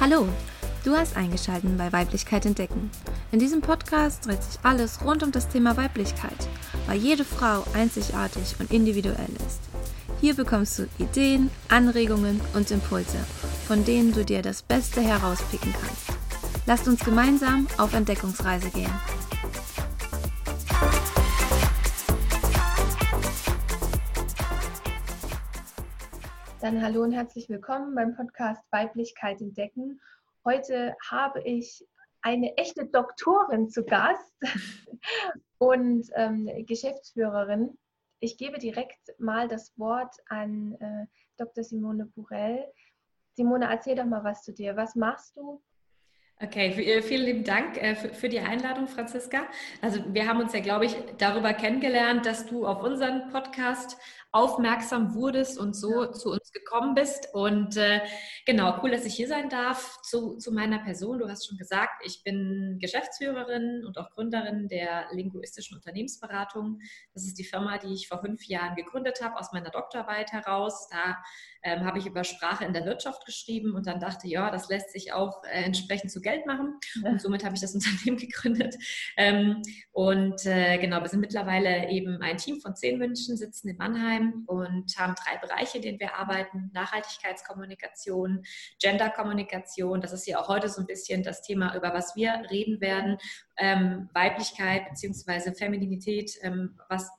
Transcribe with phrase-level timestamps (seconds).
[0.00, 0.28] Hallo,
[0.84, 2.88] du hast eingeschaltet bei Weiblichkeit entdecken.
[3.32, 6.48] In diesem Podcast dreht sich alles rund um das Thema Weiblichkeit,
[6.86, 9.60] weil jede Frau einzigartig und individuell ist.
[10.20, 13.18] Hier bekommst du Ideen, Anregungen und Impulse,
[13.66, 16.16] von denen du dir das Beste herauspicken kannst.
[16.66, 18.94] Lasst uns gemeinsam auf Entdeckungsreise gehen.
[26.68, 29.98] Dann hallo und herzlich willkommen beim Podcast Weiblichkeit entdecken.
[30.44, 31.82] Heute habe ich
[32.20, 34.34] eine echte Doktorin zu Gast
[35.56, 37.78] und ähm, Geschäftsführerin.
[38.20, 41.06] Ich gebe direkt mal das Wort an äh,
[41.38, 41.64] Dr.
[41.64, 42.70] Simone Burell.
[43.32, 44.76] Simone, erzähl doch mal was zu dir.
[44.76, 45.62] Was machst du?
[46.40, 49.48] Okay, äh, vielen lieben Dank äh, für die Einladung, Franziska.
[49.80, 53.98] Also wir haben uns ja, glaube ich, darüber kennengelernt, dass du auf unseren Podcast
[54.30, 56.12] aufmerksam wurdest und so ja.
[56.12, 57.28] zu uns gekommen bist.
[57.32, 58.00] Und äh,
[58.44, 61.18] genau, cool, dass ich hier sein darf zu, zu meiner Person.
[61.18, 66.80] Du hast schon gesagt, ich bin Geschäftsführerin und auch Gründerin der linguistischen Unternehmensberatung.
[67.14, 70.88] Das ist die Firma, die ich vor fünf Jahren gegründet habe, aus meiner Doktorarbeit heraus.
[70.90, 71.16] Da
[71.62, 74.92] ähm, habe ich über Sprache in der Wirtschaft geschrieben und dann dachte, ja, das lässt
[74.92, 76.78] sich auch äh, entsprechend zu Geld machen.
[77.02, 78.74] Und somit habe ich das Unternehmen gegründet.
[79.16, 83.78] Ähm, und äh, genau, wir sind mittlerweile eben ein Team von zehn Menschen, sitzen in
[83.78, 86.70] Mannheim und haben drei Bereiche, in denen wir arbeiten.
[86.72, 88.42] Nachhaltigkeitskommunikation,
[88.80, 90.00] Genderkommunikation.
[90.00, 93.18] Das ist ja auch heute so ein bisschen das Thema, über was wir reden werden.
[93.56, 95.52] Ähm, Weiblichkeit bzw.
[95.54, 97.10] Femininität, ähm, was,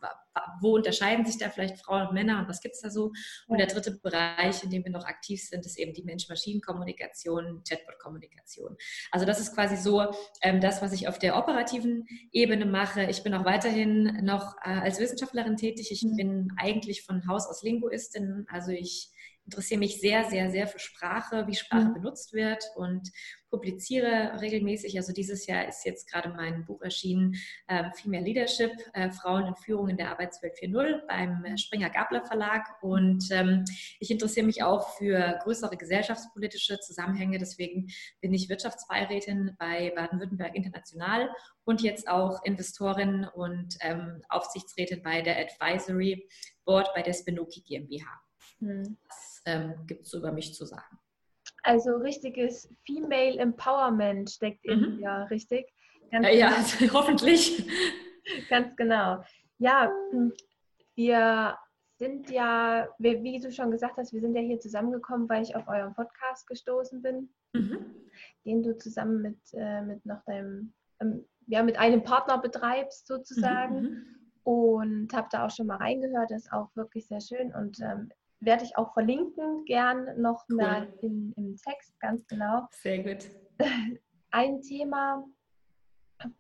[0.62, 3.12] wo unterscheiden sich da vielleicht Frauen und Männer und was gibt es da so?
[3.48, 8.78] Und der dritte Bereich, in dem wir noch aktiv sind, ist eben die Mensch-Maschinen-Kommunikation, Chatbot-Kommunikation.
[9.12, 10.06] Also das ist quasi so
[10.42, 13.04] ähm, das, was ich auf der operativen Ebene mache.
[13.04, 15.92] Ich bin auch weiterhin noch äh, als Wissenschaftlerin tätig.
[15.92, 16.16] Ich mhm.
[16.16, 19.12] bin eigentlich von Haus aus Linguistin, also ich
[19.46, 21.94] interessiere mich sehr, sehr, sehr für Sprache, wie Sprache mhm.
[21.96, 23.10] benutzt wird und
[23.50, 24.98] publiziere regelmäßig.
[24.98, 27.36] Also dieses Jahr ist jetzt gerade mein Buch erschienen,
[27.68, 32.66] äh, Female Leadership, äh, Frauen in Führung in der Arbeitswelt 4.0 beim Springer Gabler Verlag.
[32.82, 33.66] Und ähm,
[34.00, 37.38] ich interessiere mich auch für größere gesellschaftspolitische Zusammenhänge.
[37.38, 37.88] Deswegen
[38.22, 41.30] bin ich Wirtschaftsbeirätin bei Baden-Württemberg International
[41.64, 46.28] und jetzt auch Investorin und ähm, Aufsichtsrätin bei der Advisory
[46.66, 48.06] Board bei der Spinoki GmbH.
[48.60, 48.98] Hm.
[49.08, 51.00] Das ähm, gibt es über mich zu sagen.
[51.70, 54.98] Also richtiges Female Empowerment steckt in mhm.
[54.98, 55.72] dir, richtig?
[56.10, 56.56] Ganz ja, genau.
[56.80, 57.68] ja hoffentlich.
[58.50, 59.24] Ganz genau.
[59.60, 59.92] Ja,
[60.96, 61.56] wir
[62.00, 65.68] sind ja, wie du schon gesagt hast, wir sind ja hier zusammengekommen, weil ich auf
[65.68, 67.86] euren Podcast gestoßen bin, mhm.
[68.46, 73.82] den du zusammen mit, äh, mit noch deinem, ähm, ja, mit einem Partner betreibst sozusagen.
[73.82, 73.90] Mhm.
[73.90, 74.16] mhm.
[74.42, 77.54] Und habe da auch schon mal reingehört, das ist auch wirklich sehr schön.
[77.54, 78.10] Und ähm,
[78.40, 80.94] werde ich auch verlinken, gern noch cool.
[81.02, 82.68] in, im Text, ganz genau.
[82.72, 83.30] Sehr gut.
[84.32, 85.26] Ein Thema,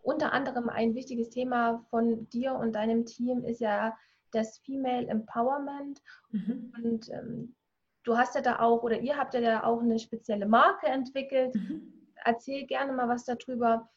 [0.02, 3.98] unter anderem ein wichtiges Thema von dir und deinem Team ist ja
[4.32, 6.02] das Female Empowerment.
[6.32, 6.74] Mhm.
[6.84, 7.56] Und ähm,
[8.04, 11.56] du hast ja da auch, oder ihr habt ja da auch eine spezielle Marke entwickelt.
[11.56, 11.94] Mhm.
[12.24, 13.90] Erzähl gerne mal was darüber,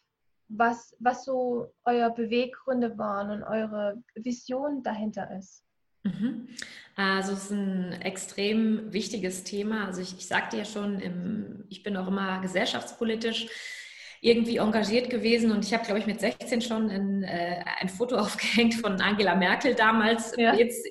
[0.48, 5.64] was, was so euer Beweggründe waren und eure Vision dahinter ist.
[6.02, 6.48] Mhm.
[6.94, 9.86] Also es ist ein extrem wichtiges Thema.
[9.86, 13.48] Also ich, ich sagte ja schon, im, ich bin auch immer gesellschaftspolitisch
[14.24, 18.16] irgendwie engagiert gewesen und ich habe, glaube ich, mit 16 schon ein, äh, ein Foto
[18.18, 20.32] aufgehängt von Angela Merkel damals.
[20.36, 20.54] Ja.
[20.54, 20.86] Jetzt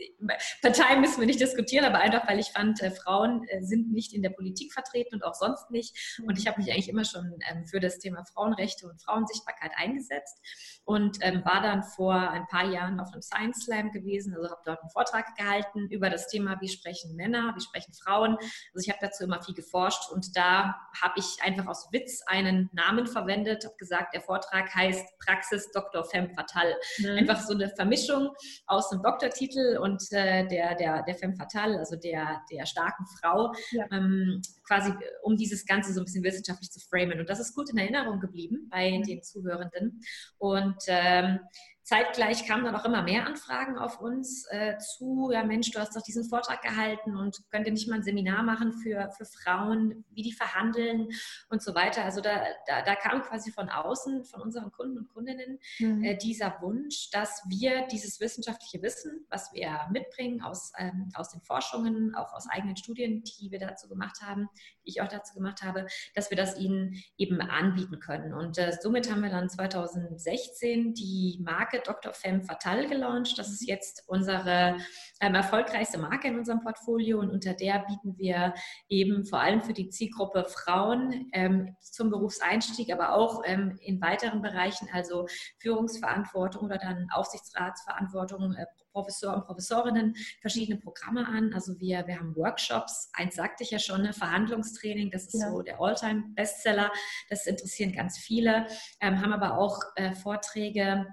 [0.62, 4.14] Partei müssen wir nicht diskutieren, aber einfach, weil ich fand, äh, Frauen äh, sind nicht
[4.14, 6.20] in der Politik vertreten und auch sonst nicht.
[6.28, 10.38] Und ich habe mich eigentlich immer schon ähm, für das Thema Frauenrechte und Frauensichtbarkeit eingesetzt
[10.84, 14.62] und ähm, war dann vor ein paar Jahren auf einem Science Slam gewesen, also habe
[14.66, 18.36] dort einen Vortrag gehalten über das Thema, wie sprechen Männer, wie sprechen Frauen.
[18.74, 22.70] Also ich habe dazu immer viel geforscht und da habe ich einfach aus Witz einen
[22.74, 26.04] Namen verwendet, habe gesagt, der Vortrag heißt Praxis Dr.
[26.06, 26.76] Femme Fatale.
[27.00, 27.18] Mhm.
[27.18, 28.30] Einfach so eine Vermischung
[28.68, 33.54] aus einem Doktortitel und äh, der, der, der Femme Fatale, also der, der starken Frau,
[33.72, 33.86] ja.
[33.92, 37.20] ähm, quasi um dieses Ganze so ein bisschen wissenschaftlich zu framen.
[37.20, 39.04] Und das ist gut in Erinnerung geblieben bei mhm.
[39.04, 40.02] den Zuhörenden.
[40.38, 41.40] Und ähm,
[41.84, 45.96] Zeitgleich kamen dann auch immer mehr Anfragen auf uns äh, zu, ja Mensch, du hast
[45.96, 50.06] doch diesen Vortrag gehalten und könnt ihr nicht mal ein Seminar machen für, für Frauen,
[50.12, 51.10] wie die verhandeln
[51.50, 52.04] und so weiter.
[52.04, 56.04] Also da, da, da kam quasi von außen, von unseren Kunden und Kundinnen, mhm.
[56.04, 61.42] äh, dieser Wunsch, dass wir dieses wissenschaftliche Wissen, was wir mitbringen aus, ähm, aus den
[61.42, 64.50] Forschungen, auch aus eigenen Studien, die wir dazu gemacht haben,
[64.86, 68.34] die ich auch dazu gemacht habe, dass wir das ihnen eben anbieten können.
[68.34, 72.14] Und äh, somit haben wir dann 2016 die Marke Marke Dr.
[72.14, 73.38] Femme Fatal gelauncht.
[73.38, 74.78] Das ist jetzt unsere
[75.22, 78.54] ähm, erfolgreichste Marke in unserem Portfolio und unter der bieten wir
[78.90, 84.42] eben vor allem für die Zielgruppe Frauen ähm, zum Berufseinstieg, aber auch ähm, in weiteren
[84.42, 85.28] Bereichen, also
[85.60, 91.54] Führungsverantwortung oder dann Aufsichtsratsverantwortung, äh, Professoren und Professorinnen verschiedene Programme an.
[91.54, 95.50] Also wir, wir haben Workshops, eins sagte ich ja schon, ne, Verhandlungstraining, das ist ja.
[95.50, 96.92] so der Alltime-Bestseller,
[97.30, 98.68] das interessieren ganz viele,
[99.00, 101.06] ähm, haben aber auch äh, Vorträge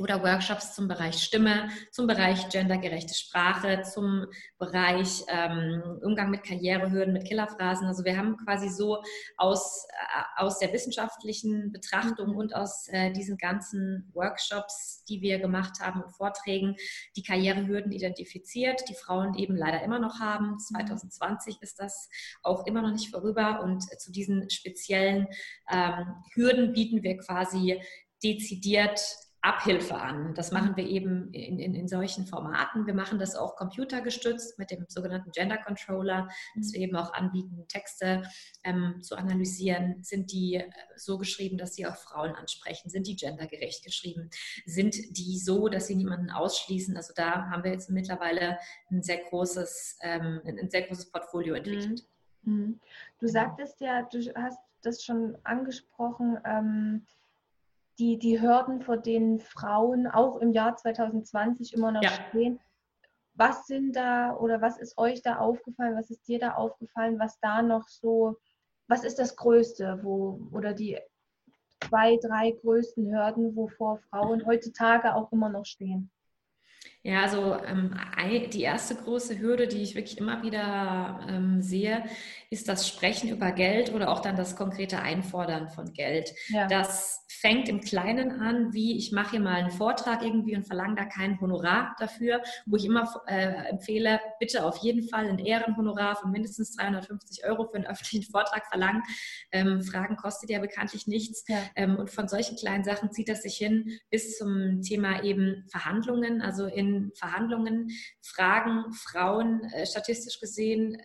[0.00, 4.26] oder Workshops zum Bereich Stimme, zum Bereich gendergerechte Sprache, zum
[4.58, 7.86] Bereich ähm, Umgang mit Karrierehürden, mit Killerphrasen.
[7.86, 9.02] Also wir haben quasi so
[9.36, 15.80] aus, äh, aus der wissenschaftlichen Betrachtung und aus äh, diesen ganzen Workshops, die wir gemacht
[15.80, 16.76] haben und Vorträgen,
[17.16, 20.58] die Karrierehürden identifiziert, die Frauen eben leider immer noch haben.
[20.58, 22.08] 2020 ist das
[22.42, 25.28] auch immer noch nicht vorüber und zu diesen speziellen
[25.70, 27.80] ähm, Hürden bieten wir quasi
[28.22, 29.00] dezidiert
[29.42, 30.34] Abhilfe an.
[30.34, 32.86] Das machen wir eben in, in, in, solchen Formaten.
[32.86, 37.64] Wir machen das auch computergestützt mit dem sogenannten Gender Controller, dass wir eben auch anbieten,
[37.68, 38.22] Texte
[38.64, 40.02] ähm, zu analysieren.
[40.02, 42.90] Sind die äh, so geschrieben, dass sie auch Frauen ansprechen?
[42.90, 44.28] Sind die gendergerecht geschrieben?
[44.66, 46.96] Sind die so, dass sie niemanden ausschließen?
[46.96, 48.58] Also da haben wir jetzt mittlerweile
[48.90, 52.04] ein sehr großes, ähm, ein sehr großes Portfolio entwickelt.
[52.42, 52.52] Mhm.
[52.52, 52.80] Mhm.
[53.18, 53.32] Du genau.
[53.32, 57.06] sagtest ja, du hast das schon angesprochen, ähm,
[58.00, 62.10] die, die Hürden, vor denen Frauen auch im Jahr 2020 immer noch ja.
[62.28, 62.58] stehen.
[63.34, 67.38] Was sind da oder was ist euch da aufgefallen, was ist dir da aufgefallen, was
[67.40, 68.38] da noch so,
[68.88, 70.98] was ist das Größte, wo oder die
[71.80, 76.10] zwei, drei größten Hürden, wovor Frauen heutzutage auch immer noch stehen?
[77.02, 77.96] Ja, also ähm,
[78.52, 82.04] die erste große Hürde, die ich wirklich immer wieder ähm, sehe,
[82.50, 86.34] ist das Sprechen über Geld oder auch dann das konkrete Einfordern von Geld.
[86.48, 86.66] Ja.
[86.66, 90.96] Das fängt im Kleinen an, wie ich mache hier mal einen Vortrag irgendwie und verlange
[90.96, 96.16] da kein Honorar dafür, wo ich immer äh, empfehle, bitte auf jeden Fall ein Ehrenhonorar
[96.16, 99.02] von mindestens 350 Euro für einen öffentlichen Vortrag verlangen.
[99.52, 101.44] Ähm, Fragen kostet ja bekanntlich nichts.
[101.48, 101.56] Ja.
[101.76, 106.42] Ähm, und von solchen kleinen Sachen zieht das sich hin bis zum Thema eben Verhandlungen.
[106.42, 107.90] Also in Verhandlungen
[108.22, 110.96] fragen Frauen äh, statistisch gesehen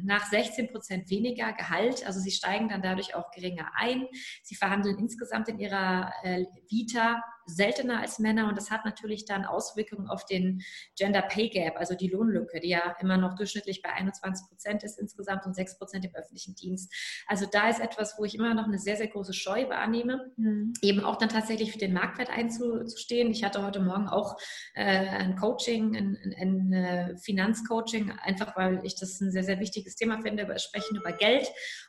[0.00, 2.06] nach 16 Prozent weniger Gehalt.
[2.06, 4.06] Also sie steigen dann dadurch auch geringer ein.
[4.42, 9.44] Sie verhandeln insgesamt in ihrer äh, Vita seltener als Männer und das hat natürlich dann
[9.44, 10.62] Auswirkungen auf den
[10.96, 14.98] Gender Pay Gap, also die Lohnlücke, die ja immer noch durchschnittlich bei 21 Prozent ist
[14.98, 16.92] insgesamt und 6 Prozent im öffentlichen Dienst.
[17.26, 20.74] Also da ist etwas, wo ich immer noch eine sehr, sehr große Scheu wahrnehme, mhm.
[20.82, 23.30] eben auch dann tatsächlich für den Marktwert einzustehen.
[23.30, 24.36] Ich hatte heute Morgen auch
[24.74, 29.60] äh, ein Coaching, ein, ein, ein äh, Finanzcoaching, einfach weil ich das ein sehr, sehr
[29.60, 31.48] wichtiges Thema finde, über Sprechen über Geld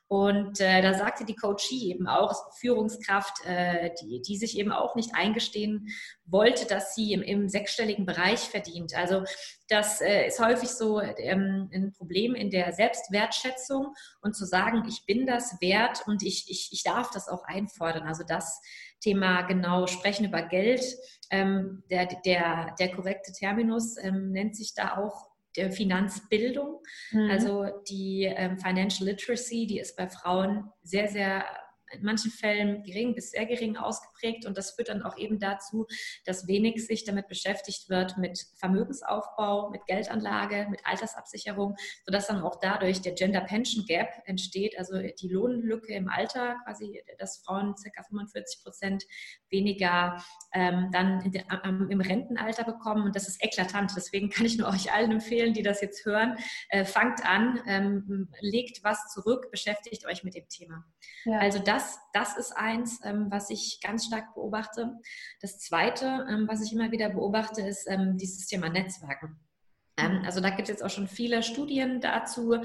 [0.10, 4.96] und äh, da sagte die Coachie eben auch, Führungskraft, äh, die, die sich eben auch
[4.96, 5.14] nicht
[5.48, 5.88] eingestehen
[6.26, 8.96] wollte, dass sie im, im sechsstelligen Bereich verdient.
[8.96, 9.24] Also
[9.70, 15.06] das äh, ist häufig so ähm, ein Problem in der Selbstwertschätzung und zu sagen, ich
[15.06, 18.04] bin das wert und ich, ich, ich darf das auch einfordern.
[18.04, 18.62] Also das
[19.00, 20.84] Thema genau sprechen über Geld.
[21.30, 26.82] Ähm, der, der, der korrekte Terminus ähm, nennt sich da auch der Finanzbildung.
[27.12, 27.30] Mhm.
[27.32, 31.46] Also die ähm, Financial Literacy, die ist bei Frauen sehr, sehr
[31.92, 35.88] in manchen Fällen gering bis sehr gering ausgeprägt und das führt dann auch eben dazu,
[36.26, 41.76] dass wenig sich damit beschäftigt wird mit Vermögensaufbau, mit Geldanlage, mit Altersabsicherung,
[42.06, 47.02] sodass dann auch dadurch der Gender Pension Gap entsteht, also die Lohnlücke im Alter, quasi,
[47.18, 48.04] dass Frauen ca.
[48.04, 49.04] 45 Prozent
[49.50, 50.22] weniger
[50.54, 53.94] ähm, dann den, ähm, im Rentenalter bekommen und das ist eklatant.
[53.96, 56.38] Deswegen kann ich nur euch allen empfehlen, die das jetzt hören,
[56.70, 60.84] äh, fangt an, ähm, legt was zurück, beschäftigt euch mit dem Thema.
[61.26, 61.40] Ja.
[61.40, 64.96] Also das das, das ist eins, ähm, was ich ganz stark beobachte.
[65.42, 69.40] Das Zweite, ähm, was ich immer wieder beobachte, ist ähm, dieses Thema Netzwerken.
[69.98, 72.56] Ähm, also da gibt es jetzt auch schon viele Studien dazu,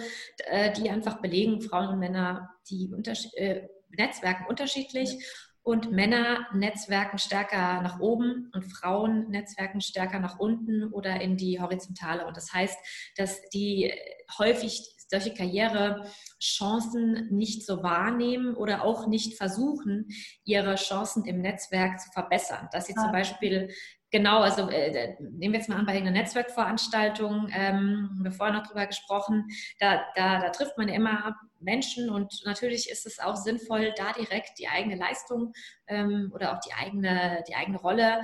[0.47, 5.23] äh, die einfach belegen, Frauen und Männer, die unterschied äh, Netzwerken unterschiedlich.
[5.64, 11.61] Und Männer netzwerken stärker nach oben und Frauen netzwerken stärker nach unten oder in die
[11.61, 12.26] Horizontale.
[12.26, 12.76] Und das heißt,
[13.16, 13.92] dass die
[14.38, 20.09] häufig solche Karrierechancen nicht so wahrnehmen oder auch nicht versuchen,
[20.45, 22.69] ihre Chancen im Netzwerk zu verbessern.
[22.73, 23.12] Dass sie zum.
[23.12, 23.69] Beispiel
[24.12, 28.54] Genau, also äh, nehmen wir jetzt mal an bei einer Netzwerkveranstaltung, ähm, haben wir vorher
[28.54, 33.19] noch drüber gesprochen, da, da, da trifft man ja immer Menschen und natürlich ist es
[33.19, 35.54] auch sinnvoll, da direkt die eigene Leistung
[35.87, 38.21] ähm, oder auch die eigene, die eigene Rolle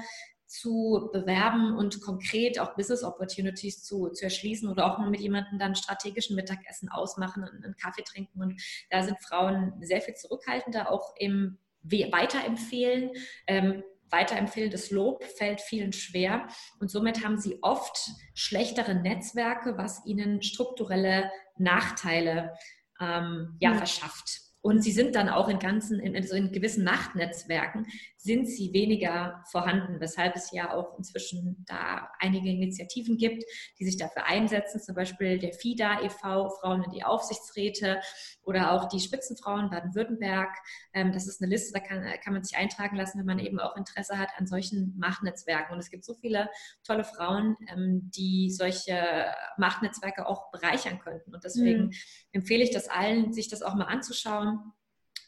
[0.48, 5.58] zu bewerben und konkret auch Business Opportunities zu, zu erschließen oder auch mal mit jemandem
[5.58, 8.40] dann strategischen Mittagessen ausmachen und einen Kaffee trinken.
[8.40, 13.10] Und da sind Frauen sehr viel zurückhaltender, auch im Weiterempfehlen.
[13.46, 16.48] Ähm, weiterempfehlendes Lob fällt vielen schwer
[16.80, 22.54] und somit haben sie oft schlechtere Netzwerke, was ihnen strukturelle Nachteile
[23.00, 24.40] ähm, ja, ja, verschafft.
[24.60, 27.86] Und sie sind dann auch in ganzen, in, also in gewissen Machtnetzwerken
[28.20, 33.44] sind sie weniger vorhanden, weshalb es ja auch inzwischen da einige Initiativen gibt,
[33.78, 38.00] die sich dafür einsetzen, zum Beispiel der FIDA e.V., Frauen in die Aufsichtsräte
[38.42, 40.50] oder auch die Spitzenfrauen Baden-Württemberg.
[40.94, 43.60] Ähm, das ist eine Liste, da kann, kann man sich eintragen lassen, wenn man eben
[43.60, 45.72] auch Interesse hat an solchen Machtnetzwerken.
[45.72, 46.50] Und es gibt so viele
[46.82, 51.34] tolle Frauen, ähm, die solche Machtnetzwerke auch bereichern könnten.
[51.34, 51.92] Und deswegen mhm.
[52.32, 54.72] empfehle ich das allen, sich das auch mal anzuschauen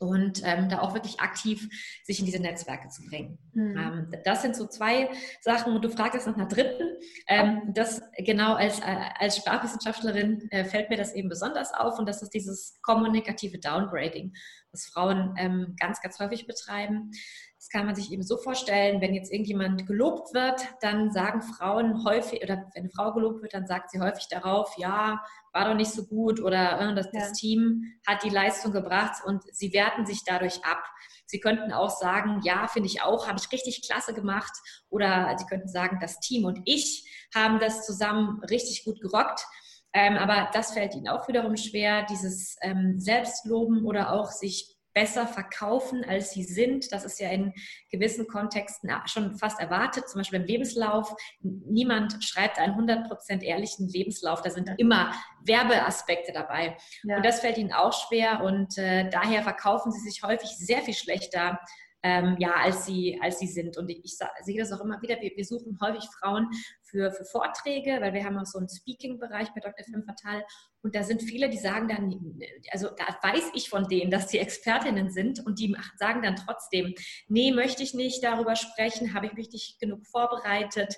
[0.00, 1.68] und ähm, da auch wirklich aktiv
[2.04, 3.38] sich in diese Netzwerke zu bringen.
[3.52, 3.76] Mhm.
[3.76, 5.10] Ähm, das sind so zwei
[5.42, 6.96] Sachen und du fragst nach einer dritten.
[7.28, 12.08] Ähm, das genau als, äh, als Sprachwissenschaftlerin äh, fällt mir das eben besonders auf und
[12.08, 14.32] das ist dieses kommunikative Downgrading,
[14.72, 17.10] was Frauen ähm, ganz, ganz häufig betreiben.
[17.56, 22.04] Das kann man sich eben so vorstellen, wenn jetzt irgendjemand gelobt wird, dann sagen Frauen
[22.04, 25.22] häufig, oder wenn eine Frau gelobt wird, dann sagt sie häufig darauf, ja,
[25.52, 27.20] war doch nicht so gut oder äh, das, ja.
[27.20, 30.82] das Team hat die Leistung gebracht und sie werten sich dadurch ab.
[31.26, 34.52] Sie könnten auch sagen, ja, finde ich auch, habe ich richtig klasse gemacht.
[34.88, 39.46] Oder sie könnten sagen, das Team und ich haben das zusammen richtig gut gerockt.
[39.92, 45.26] Ähm, aber das fällt ihnen auch wiederum schwer, dieses ähm, Selbstloben oder auch sich besser
[45.26, 46.92] verkaufen, als sie sind.
[46.92, 47.52] Das ist ja in
[47.90, 51.14] gewissen Kontexten schon fast erwartet, zum Beispiel im Lebenslauf.
[51.40, 54.42] Niemand schreibt einen 100% ehrlichen Lebenslauf.
[54.42, 55.12] Da sind immer
[55.44, 56.76] Werbeaspekte dabei.
[57.04, 57.16] Ja.
[57.16, 60.94] Und das fällt ihnen auch schwer und äh, daher verkaufen sie sich häufig sehr viel
[60.94, 61.60] schlechter
[62.02, 63.76] ähm, ja, als sie, als sie sind.
[63.76, 65.20] Und ich, ich sehe das auch immer wieder.
[65.20, 66.48] Wir, wir, suchen häufig Frauen
[66.82, 69.84] für, für Vorträge, weil wir haben auch so einen Speaking-Bereich bei Dr.
[69.84, 70.44] Femme Fatal.
[70.82, 72.40] Und da sind viele, die sagen dann,
[72.70, 76.94] also da weiß ich von denen, dass die Expertinnen sind und die sagen dann trotzdem,
[77.28, 80.96] nee, möchte ich nicht darüber sprechen, habe ich mich nicht genug vorbereitet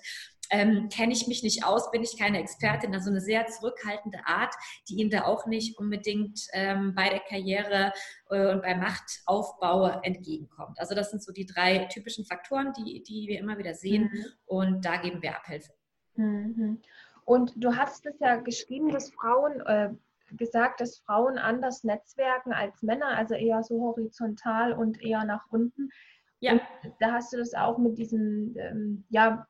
[0.53, 2.95] ähm, kenne ich mich nicht aus, bin ich keine Expertin.
[2.95, 4.55] Also eine sehr zurückhaltende Art,
[4.89, 7.93] die ihnen da auch nicht unbedingt ähm, bei der Karriere
[8.31, 10.79] äh, und beim Machtaufbau entgegenkommt.
[10.79, 14.25] Also das sind so die drei typischen Faktoren, die, die wir immer wieder sehen mhm.
[14.45, 15.73] und da geben wir Abhilfe.
[16.17, 16.83] Mhm.
[17.25, 19.91] Und du hast es ja geschrieben, dass Frauen äh,
[20.37, 25.89] gesagt, dass Frauen anders netzwerken als Männer, also eher so horizontal und eher nach unten.
[26.41, 26.53] Ja.
[26.53, 26.63] Und
[27.01, 29.47] da hast du das auch mit diesem, ähm, ja,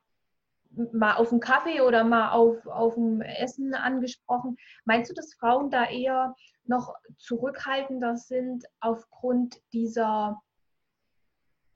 [0.93, 4.57] mal auf dem Kaffee oder mal auf, auf dem Essen angesprochen.
[4.85, 10.41] Meinst du, dass Frauen da eher noch zurückhaltender sind aufgrund dieser,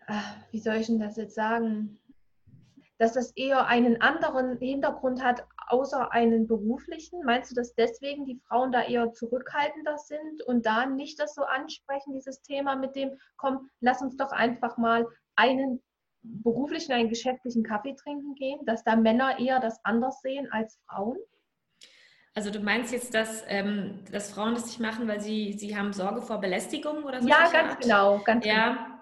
[0.06, 0.14] äh,
[0.50, 1.98] wie soll ich denn das jetzt sagen,
[2.98, 7.22] dass das eher einen anderen Hintergrund hat, außer einen beruflichen?
[7.24, 11.42] Meinst du, dass deswegen die Frauen da eher zurückhaltender sind und da nicht das so
[11.42, 15.82] ansprechen, dieses Thema mit dem, komm, lass uns doch einfach mal einen
[16.42, 21.16] beruflichen, einen geschäftlichen Kaffee trinken gehen, dass da Männer eher das anders sehen als Frauen?
[22.34, 25.92] Also du meinst jetzt, dass, ähm, dass Frauen das nicht machen, weil sie, sie haben
[25.94, 27.28] Sorge vor Belästigung oder so?
[27.28, 27.80] Ja, ganz Art?
[27.80, 28.72] genau, ganz ja.
[28.72, 28.96] genau.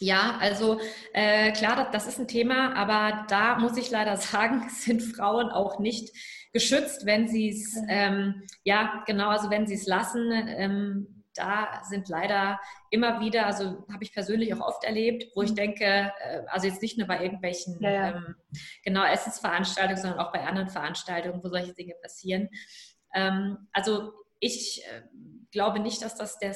[0.00, 0.80] Ja, also
[1.14, 5.50] äh, klar, das, das, ist ein Thema, aber da muss ich leider sagen, sind Frauen
[5.50, 6.14] auch nicht
[6.52, 10.30] geschützt, wenn sie es, ähm, ja, genau, also wenn sie es lassen.
[10.30, 12.60] Ähm, da sind leider
[12.90, 15.56] immer wieder, also habe ich persönlich auch oft erlebt, wo ich mhm.
[15.56, 18.08] denke, äh, also jetzt nicht nur bei irgendwelchen ja, ja.
[18.16, 18.36] Ähm,
[18.84, 22.48] genau Essensveranstaltungen, sondern auch bei anderen Veranstaltungen, wo solche Dinge passieren.
[23.14, 25.02] Ähm, also ich äh,
[25.54, 26.54] glaube nicht, dass das der,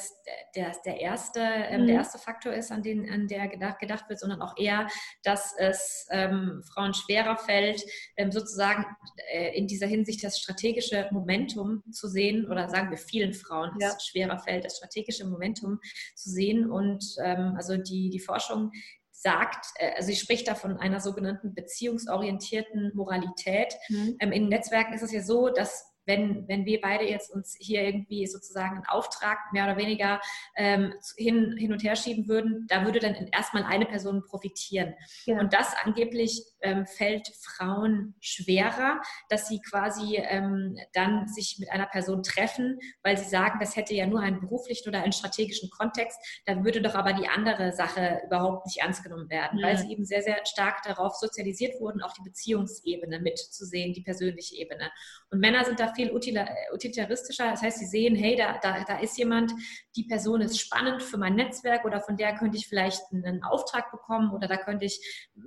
[0.55, 1.87] der, der, erste, ähm, mhm.
[1.87, 4.89] der erste Faktor ist, an den an der gedacht, gedacht wird, sondern auch eher,
[5.23, 7.83] dass es ähm, Frauen schwerer fällt,
[8.17, 8.85] ähm, sozusagen
[9.33, 13.89] äh, in dieser Hinsicht das strategische Momentum zu sehen, oder sagen wir vielen Frauen, ja.
[13.89, 15.79] es schwerer fällt, das strategische Momentum
[16.17, 16.71] zu sehen.
[16.71, 18.73] Und ähm, also die, die Forschung
[19.13, 23.75] sagt, äh, also sie spricht da von einer sogenannten beziehungsorientierten Moralität.
[23.89, 24.17] Mhm.
[24.19, 27.83] Ähm, in Netzwerken ist es ja so, dass wenn, wenn wir beide jetzt uns hier
[27.83, 30.21] irgendwie sozusagen einen Auftrag mehr oder weniger
[30.57, 34.95] ähm, hin, hin und her schieben würden, da würde dann erstmal eine Person profitieren.
[35.27, 35.39] Ja.
[35.39, 41.87] Und das angeblich ähm, fällt Frauen schwerer, dass sie quasi ähm, dann sich mit einer
[41.87, 46.19] Person treffen, weil sie sagen, das hätte ja nur einen beruflichen oder einen strategischen Kontext,
[46.47, 49.63] dann würde doch aber die andere Sache überhaupt nicht ernst genommen werden, mhm.
[49.63, 54.57] weil sie eben sehr, sehr stark darauf sozialisiert wurden, auch die Beziehungsebene mitzusehen, die persönliche
[54.57, 54.91] Ebene.
[55.31, 57.51] Und Männer sind da viel utilitaristischer.
[57.51, 59.53] Das heißt, sie sehen, hey, da, da, da ist jemand,
[59.97, 63.91] die Person ist spannend für mein Netzwerk oder von der könnte ich vielleicht einen Auftrag
[63.91, 65.01] bekommen oder da könnte ich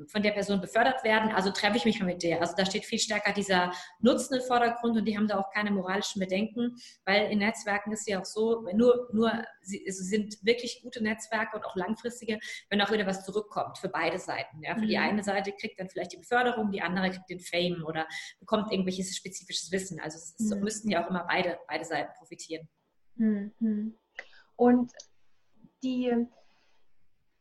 [0.08, 1.32] von der Person befördert werden.
[1.32, 2.42] Also treffe ich mich mal mit der.
[2.42, 5.72] Also da steht viel stärker dieser Nutzen im Vordergrund und die haben da auch keine
[5.72, 9.32] moralischen Bedenken, weil in Netzwerken ist ja auch so, nur, nur
[9.62, 12.40] sie, es sind wirklich gute Netzwerke und auch langfristige,
[12.70, 14.62] wenn auch wieder was zurückkommt für beide Seiten.
[14.62, 14.76] Ja?
[14.76, 14.88] Für mhm.
[14.88, 18.08] die eine Seite kriegt dann vielleicht die Beförderung, die andere kriegt den Fame oder
[18.40, 20.00] bekommt irgendwelches spezifisches Wissen.
[20.00, 20.64] Also es ist, mhm.
[20.64, 22.68] müssten ja auch immer beide, beide Seiten profitieren.
[23.16, 23.96] Mhm.
[24.56, 24.92] Und
[25.84, 26.28] die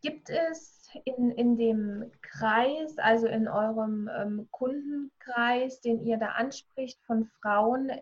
[0.03, 6.99] gibt es in, in dem Kreis, also in eurem ähm, Kundenkreis, den ihr da anspricht
[7.05, 7.93] von Frauen,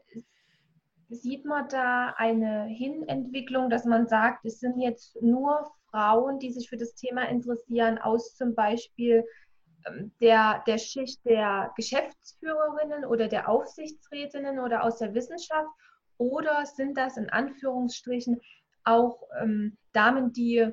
[1.10, 6.68] sieht man da eine Hinentwicklung, dass man sagt, es sind jetzt nur Frauen, die sich
[6.68, 9.24] für das Thema interessieren, aus zum Beispiel
[10.20, 15.68] der, der Schicht der Geschäftsführerinnen oder der Aufsichtsrätinnen oder aus der Wissenschaft?
[16.18, 18.40] Oder sind das in Anführungsstrichen
[18.85, 20.68] auch ähm, Damen, die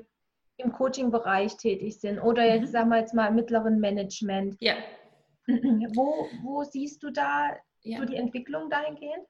[0.56, 2.72] im Coaching-Bereich tätig sind oder jetzt, mhm.
[2.72, 4.56] sagen wir jetzt mal, im mittleren Management?
[4.60, 4.74] Ja.
[5.46, 7.50] Wo, wo siehst du da
[7.82, 7.98] ja.
[7.98, 9.24] so die Entwicklung dahingehend?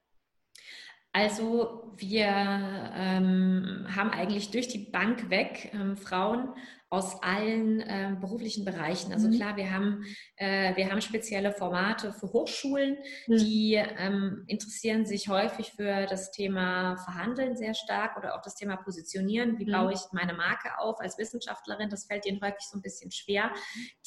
[1.13, 6.53] Also wir ähm, haben eigentlich durch die Bank weg ähm, Frauen
[6.89, 9.11] aus allen äh, beruflichen Bereichen.
[9.11, 9.33] Also mhm.
[9.33, 10.05] klar, wir haben,
[10.37, 13.37] äh, wir haben spezielle Formate für Hochschulen, mhm.
[13.37, 18.77] die ähm, interessieren sich häufig für das Thema Verhandeln sehr stark oder auch das Thema
[18.77, 19.59] Positionieren.
[19.59, 19.71] Wie mhm.
[19.73, 21.89] baue ich meine Marke auf als Wissenschaftlerin?
[21.89, 23.51] Das fällt ihnen häufig so ein bisschen schwer.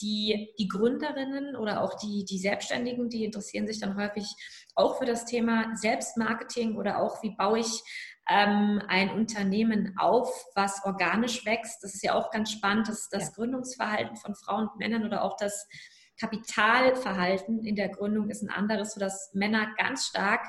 [0.01, 4.25] Die, die Gründerinnen oder auch die, die Selbstständigen, die interessieren sich dann häufig
[4.75, 7.83] auch für das Thema Selbstmarketing oder auch wie baue ich
[8.29, 11.83] ähm, ein Unternehmen auf, was organisch wächst.
[11.83, 13.33] Das ist ja auch ganz spannend, dass das ja.
[13.35, 15.67] Gründungsverhalten von Frauen und Männern oder auch das
[16.21, 20.47] Kapitalverhalten in der Gründung ist ein anderes, sodass Männer ganz stark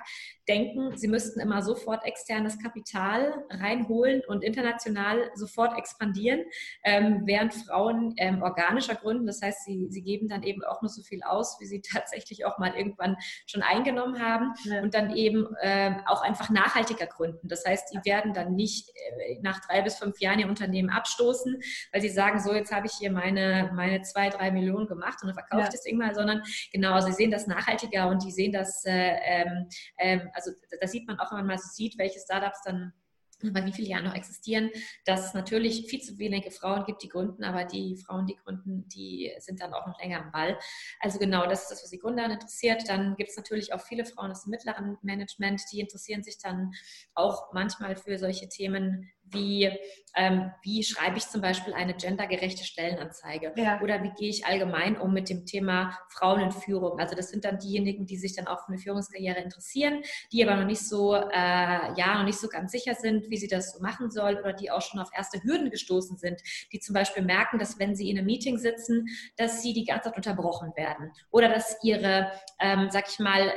[0.51, 6.43] denken, sie müssten immer sofort externes Kapital reinholen und international sofort expandieren,
[6.83, 9.25] ähm, während Frauen ähm, organischer gründen.
[9.25, 12.45] Das heißt, sie, sie geben dann eben auch nur so viel aus, wie sie tatsächlich
[12.45, 13.15] auch mal irgendwann
[13.45, 14.81] schon eingenommen haben ja.
[14.81, 17.47] und dann eben äh, auch einfach nachhaltiger gründen.
[17.47, 21.61] Das heißt, die werden dann nicht äh, nach drei bis fünf Jahren ihr Unternehmen abstoßen,
[21.93, 25.27] weil sie sagen, so jetzt habe ich hier meine, meine zwei, drei Millionen gemacht und
[25.27, 25.67] dann verkaufe ja.
[25.67, 26.43] ich das irgendwann, sondern
[26.73, 29.67] genau, sie sehen das nachhaltiger und die sehen das äh, ähm,
[29.97, 32.93] ähm also da sieht man auch, wenn man mal sieht, welche Startups dann
[33.53, 34.69] bei wie vielen Jahren noch existieren,
[35.05, 38.87] dass es natürlich viel zu wenige Frauen gibt, die gründen, aber die Frauen, die gründen,
[38.89, 40.57] die sind dann auch noch länger am Ball.
[40.99, 42.87] Also genau, das ist das, was die Gründer interessiert.
[42.87, 46.71] Dann gibt es natürlich auch viele Frauen aus dem mittleren Management, die interessieren sich dann
[47.13, 49.71] auch manchmal für solche Themen wie,
[50.15, 53.81] ähm, wie schreibe ich zum Beispiel eine gendergerechte Stellenanzeige ja.
[53.81, 56.99] oder wie gehe ich allgemein um mit dem Thema Frauen in Führung.
[56.99, 60.59] Also das sind dann diejenigen, die sich dann auch für eine Führungskarriere interessieren, die aber
[60.59, 63.81] noch nicht so, äh, ja, noch nicht so ganz sicher sind, wie sie das so
[63.81, 66.41] machen sollen oder die auch schon auf erste Hürden gestoßen sind,
[66.71, 70.09] die zum Beispiel merken, dass wenn sie in einem Meeting sitzen, dass sie die ganze
[70.09, 73.53] Zeit unterbrochen werden oder dass ihre, ähm, sag ich mal,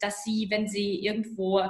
[0.00, 1.62] dass sie, wenn sie irgendwo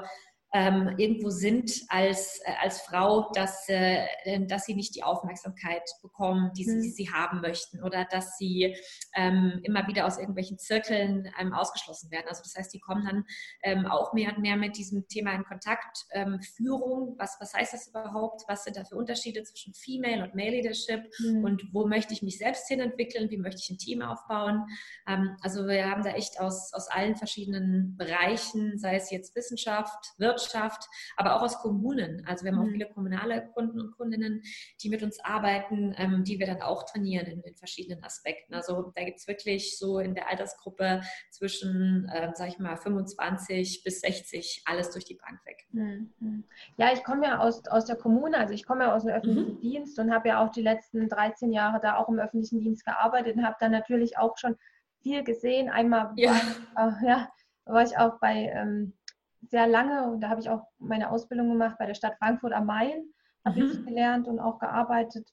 [0.54, 4.06] ähm, irgendwo sind als, äh, als Frau, dass, äh,
[4.46, 6.82] dass sie nicht die Aufmerksamkeit bekommen, die sie, mhm.
[6.82, 8.76] die sie haben möchten oder dass sie
[9.14, 12.26] ähm, immer wieder aus irgendwelchen Zirkeln ähm, ausgeschlossen werden.
[12.28, 13.24] Also das heißt, die kommen dann
[13.62, 16.04] ähm, auch mehr und mehr mit diesem Thema in Kontakt.
[16.12, 18.42] Ähm, Führung, was, was heißt das überhaupt?
[18.46, 21.44] Was sind da für Unterschiede zwischen Female und Male Leadership mhm.
[21.44, 23.30] und wo möchte ich mich selbst hin entwickeln?
[23.30, 24.66] Wie möchte ich ein Team aufbauen?
[25.08, 30.12] Ähm, also wir haben da echt aus, aus allen verschiedenen Bereichen, sei es jetzt Wissenschaft,
[30.18, 32.24] Wirtschaft, Wirtschaft, aber auch aus Kommunen.
[32.26, 32.72] Also wir haben auch mhm.
[32.72, 34.42] viele kommunale Kunden und Kundinnen,
[34.82, 38.54] die mit uns arbeiten, ähm, die wir dann auch trainieren in den verschiedenen Aspekten.
[38.54, 43.82] Also da gibt es wirklich so in der Altersgruppe zwischen, äh, sag ich mal, 25
[43.84, 45.66] bis 60 alles durch die Bank weg.
[45.72, 46.44] Mhm.
[46.76, 49.54] Ja, ich komme ja aus, aus der Kommune, also ich komme ja aus dem öffentlichen
[49.54, 49.60] mhm.
[49.60, 53.36] Dienst und habe ja auch die letzten 13 Jahre da auch im öffentlichen Dienst gearbeitet
[53.36, 54.56] und habe dann natürlich auch schon
[55.02, 55.68] viel gesehen.
[55.68, 56.32] Einmal ja.
[56.74, 57.28] War, äh, ja,
[57.64, 58.94] war ich auch bei ähm,
[59.42, 62.66] sehr lange und da habe ich auch meine Ausbildung gemacht bei der Stadt Frankfurt am
[62.66, 63.04] Main,
[63.44, 63.70] habe mhm.
[63.70, 65.32] ich gelernt und auch gearbeitet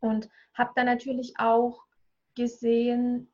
[0.00, 1.84] und habe dann natürlich auch
[2.34, 3.32] gesehen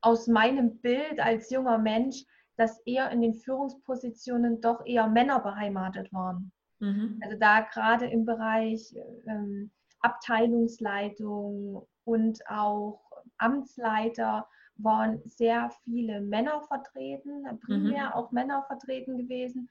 [0.00, 2.24] aus meinem Bild als junger Mensch,
[2.56, 6.52] dass eher in den Führungspositionen doch eher Männer beheimatet waren.
[6.80, 7.20] Mhm.
[7.22, 8.94] Also da gerade im Bereich
[9.26, 13.00] ähm, Abteilungsleitung und auch
[13.38, 14.46] Amtsleiter
[14.76, 18.12] waren sehr viele Männer vertreten, primär mhm.
[18.12, 19.68] auch Männer vertreten gewesen.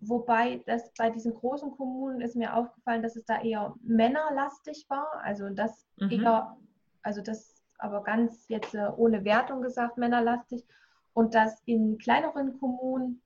[0.00, 5.08] Wobei das bei diesen großen Kommunen ist mir aufgefallen, dass es da eher männerlastig war.
[5.22, 6.10] Also das mhm.
[6.10, 6.56] eher,
[7.02, 10.64] also das aber ganz jetzt äh, ohne Wertung gesagt, männerlastig.
[11.12, 13.22] Und dass in kleineren Kommunen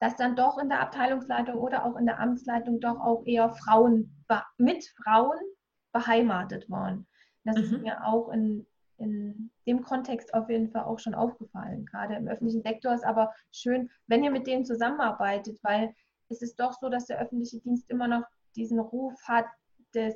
[0.00, 4.14] dass dann doch in der Abteilungsleitung oder auch in der Amtsleitung doch auch eher Frauen
[4.56, 5.38] mit Frauen
[5.92, 7.06] beheimatet waren.
[7.44, 7.62] Das mhm.
[7.62, 8.66] ist mir auch in,
[8.98, 11.86] in dem Kontext auf jeden Fall auch schon aufgefallen.
[11.86, 15.94] Gerade im öffentlichen Sektor ist aber schön, wenn ihr mit denen zusammenarbeitet, weil
[16.28, 18.24] es ist doch so, dass der öffentliche Dienst immer noch
[18.56, 19.46] diesen Ruf hat,
[19.94, 20.14] des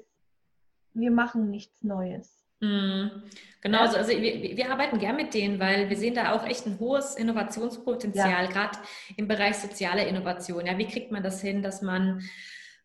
[0.94, 2.44] wir machen nichts Neues.
[2.60, 3.22] Mhm.
[3.60, 6.66] Genau, also, also wir, wir, arbeiten gern mit denen, weil wir sehen da auch echt
[6.66, 8.50] ein hohes Innovationspotenzial, ja.
[8.50, 8.78] gerade
[9.16, 10.66] im Bereich soziale Innovation.
[10.66, 12.22] Ja, wie kriegt man das hin, dass man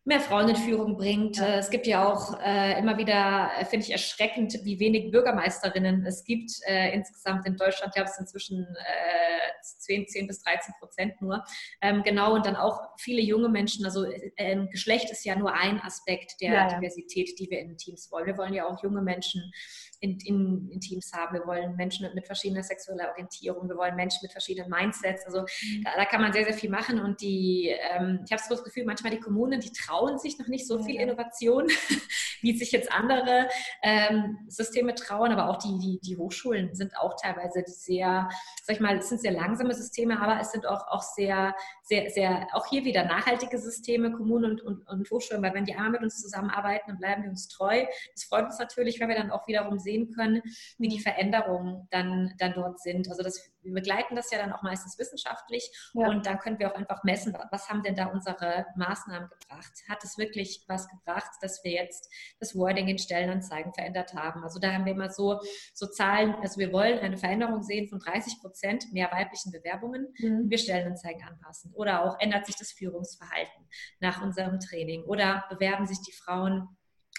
[0.08, 1.36] mehr Frauen in Führung bringt.
[1.36, 1.46] Ja.
[1.46, 6.04] Äh, es gibt ja auch äh, immer wieder, äh, finde ich erschreckend, wie wenig Bürgermeisterinnen
[6.06, 7.90] es gibt äh, insgesamt in Deutschland.
[7.90, 11.44] Ich glaube, es inzwischen äh, 10, 10 bis 13 Prozent nur.
[11.80, 13.84] Ähm, genau, und dann auch viele junge Menschen.
[13.84, 16.68] Also ähm, Geschlecht ist ja nur ein Aspekt der ja.
[16.68, 18.26] Diversität, die wir in Teams wollen.
[18.26, 19.52] Wir wollen ja auch junge Menschen
[20.00, 21.34] in, in, in, Teams haben.
[21.34, 25.26] Wir wollen Menschen mit, mit, verschiedener sexueller Orientierung, wir wollen Menschen mit verschiedenen Mindsets.
[25.26, 25.84] Also mhm.
[25.84, 27.00] da, da, kann man sehr, sehr viel machen.
[27.00, 30.48] Und die, ähm, ich habe so das Gefühl, manchmal die Kommunen, die trauen sich noch
[30.48, 31.66] nicht so viel Innovation,
[32.42, 33.48] wie sich jetzt andere
[33.82, 35.32] ähm, Systeme trauen.
[35.32, 38.28] Aber auch die, die, die Hochschulen sind auch teilweise sehr,
[38.62, 42.10] sag ich mal, es sind sehr langsame Systeme, aber es sind auch, auch sehr, sehr,
[42.10, 45.90] sehr, auch hier wieder nachhaltige Systeme, Kommunen und, und, und Hochschulen, weil wenn die einmal
[45.92, 47.84] mit uns zusammenarbeiten, dann bleiben die uns treu.
[48.12, 50.42] Das freut uns natürlich, weil wir dann auch wiederum sehen können,
[50.78, 53.08] wie die Veränderungen dann, dann dort sind.
[53.08, 56.08] Also das, wir begleiten das ja dann auch meistens wissenschaftlich ja.
[56.08, 59.72] und dann können wir auch einfach messen, was haben denn da unsere Maßnahmen gebracht?
[59.88, 64.42] Hat es wirklich was gebracht, dass wir jetzt das Wording in Stellenanzeigen verändert haben?
[64.42, 65.40] Also da haben wir immer so,
[65.74, 70.48] so Zahlen, also wir wollen eine Veränderung sehen von 30 Prozent mehr weiblichen Bewerbungen, mhm.
[70.48, 71.72] wir Stellenanzeigen anpassen.
[71.74, 73.68] Oder auch ändert sich das Führungsverhalten
[74.00, 76.68] nach unserem Training oder bewerben sich die Frauen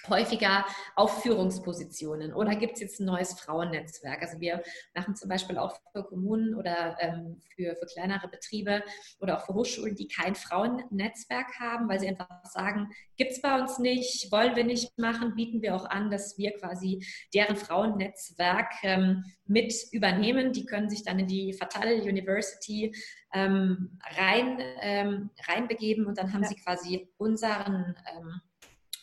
[0.08, 4.22] häufiger auf Führungspositionen oder gibt es jetzt ein neues Frauennetzwerk?
[4.22, 4.64] Also wir
[4.96, 8.84] machen zum Beispiel auch für Kommunen oder ähm, für, für kleinere Betriebe
[9.20, 13.60] oder auch für Hochschulen, die kein Frauennetzwerk haben, weil sie einfach sagen, gibt es bei
[13.60, 18.72] uns nicht, wollen wir nicht machen, bieten wir auch an, dass wir quasi deren Frauennetzwerk
[18.84, 20.54] ähm, mit übernehmen.
[20.54, 22.96] Die können sich dann in die Fatale University
[23.34, 26.50] ähm, rein, ähm, reinbegeben und dann haben ja.
[26.50, 28.42] sie quasi unseren ähm,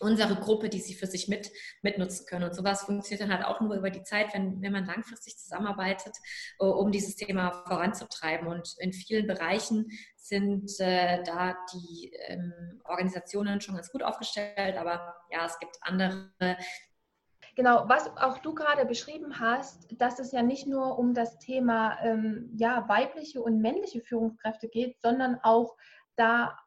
[0.00, 1.50] unsere Gruppe, die sie für sich mit,
[1.82, 2.44] mitnutzen können.
[2.44, 6.14] Und sowas funktioniert dann halt auch nur über die Zeit, wenn, wenn man langfristig zusammenarbeitet,
[6.59, 8.48] äh, um dieses Thema voranzutreiben.
[8.48, 15.14] Und in vielen Bereichen sind äh, da die ähm, Organisationen schon ganz gut aufgestellt, aber
[15.30, 16.30] ja, es gibt andere.
[17.54, 21.98] Genau, was auch du gerade beschrieben hast, dass es ja nicht nur um das Thema
[22.02, 25.74] ähm, ja, weibliche und männliche Führungskräfte geht, sondern auch
[26.16, 26.59] da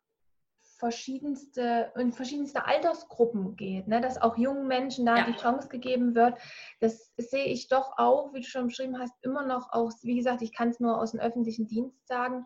[0.79, 3.99] verschiedenste, in verschiedenste Altersgruppen geht, ne?
[3.99, 5.25] dass auch jungen Menschen da ja.
[5.25, 6.39] die Chance gegeben wird.
[6.79, 10.41] Das sehe ich doch auch, wie du schon beschrieben hast, immer noch aus, wie gesagt,
[10.41, 12.45] ich kann es nur aus dem öffentlichen Dienst sagen.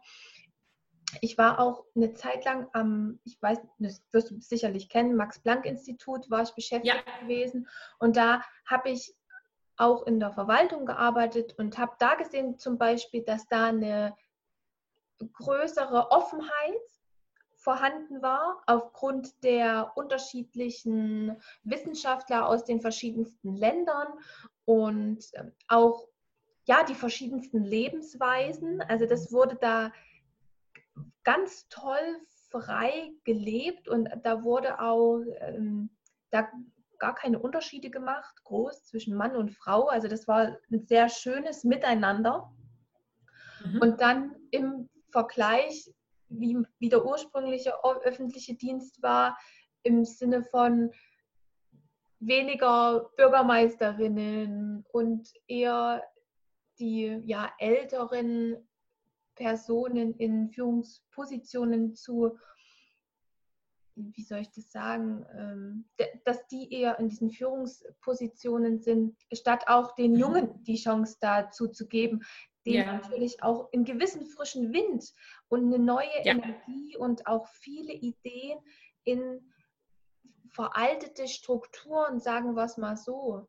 [1.21, 6.31] Ich war auch eine Zeit lang am, ich weiß, das wirst du sicherlich kennen, Max-Planck-Institut
[6.31, 7.19] war ich beschäftigt ja.
[7.21, 7.67] gewesen.
[7.99, 9.15] Und da habe ich
[9.77, 14.15] auch in der Verwaltung gearbeitet und habe da gesehen zum Beispiel, dass da eine
[15.33, 16.81] größere Offenheit
[17.63, 24.08] vorhanden war, aufgrund der unterschiedlichen Wissenschaftler aus den verschiedensten Ländern
[24.65, 26.08] und ähm, auch
[26.65, 28.82] ja, die verschiedensten Lebensweisen.
[28.82, 29.91] Also das wurde da
[31.23, 35.89] ganz toll frei gelebt und da wurde auch ähm,
[36.32, 36.49] da
[36.99, 39.88] gar keine Unterschiede gemacht, groß zwischen Mann und Frau.
[39.88, 42.54] Also das war ein sehr schönes Miteinander.
[43.65, 43.80] Mhm.
[43.82, 45.89] Und dann im Vergleich
[46.39, 49.37] wie, wie der ursprüngliche öffentliche Dienst war,
[49.83, 50.91] im Sinne von
[52.19, 56.03] weniger Bürgermeisterinnen und eher
[56.79, 58.57] die ja, älteren
[59.35, 62.37] Personen in Führungspositionen zu,
[63.95, 65.85] wie soll ich das sagen, ähm,
[66.23, 70.19] dass die eher in diesen Führungspositionen sind, statt auch den mhm.
[70.19, 72.23] Jungen die Chance dazu zu geben,
[72.65, 72.93] den ja.
[72.93, 75.13] natürlich auch einen gewissen frischen Wind
[75.49, 76.34] und eine neue ja.
[76.34, 78.60] Energie und auch viele Ideen
[79.04, 79.52] in
[80.49, 83.47] veraltete Strukturen, sagen wir es mal so,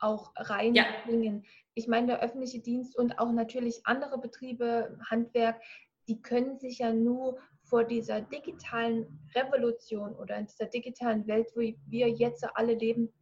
[0.00, 1.42] auch reinbringen.
[1.42, 1.48] Ja.
[1.74, 5.60] Ich meine, der öffentliche Dienst und auch natürlich andere Betriebe, Handwerk,
[6.08, 11.60] die können sich ja nur vor dieser digitalen Revolution oder in dieser digitalen Welt, wo
[11.60, 13.12] wir jetzt alle leben,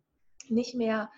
[0.49, 1.11] nicht mehr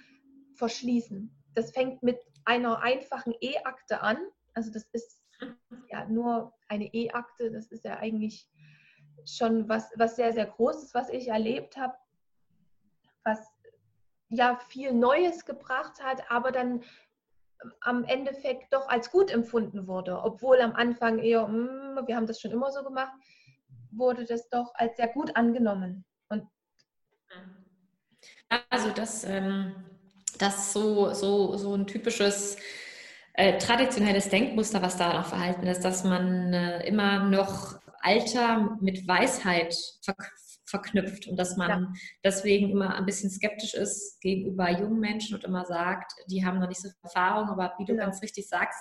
[0.54, 1.30] verschließen.
[1.54, 4.16] Das fängt mit einer einfachen E-Akte an.
[4.54, 5.20] Also das ist
[5.90, 8.48] ja nur eine E-Akte, das ist ja eigentlich
[9.26, 11.94] schon was, was sehr, sehr Großes, was ich erlebt habe,
[13.22, 13.46] was
[14.30, 16.82] ja viel Neues gebracht hat, aber dann
[17.80, 22.40] am Endeffekt doch als gut empfunden wurde, obwohl am Anfang eher, mm, wir haben das
[22.40, 23.12] schon immer so gemacht,
[23.90, 26.04] wurde das doch als sehr gut angenommen.
[26.30, 26.48] Und
[28.70, 29.74] also das, ähm,
[30.38, 32.56] das ist so, so, so ein typisches
[33.34, 39.06] äh, traditionelles Denkmuster, was da noch verhalten ist, dass man äh, immer noch Alter mit
[39.06, 40.14] Weisheit ver
[40.68, 41.92] verknüpft und dass man ja.
[42.22, 46.68] deswegen immer ein bisschen skeptisch ist gegenüber jungen Menschen und immer sagt, die haben noch
[46.68, 48.04] nicht so viel Erfahrung, aber wie du ja.
[48.04, 48.78] ganz richtig sagst,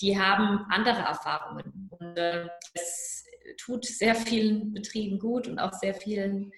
[0.00, 1.88] die haben andere Erfahrungen.
[1.98, 3.24] Und äh, es
[3.58, 6.50] tut sehr vielen Betrieben gut und auch sehr vielen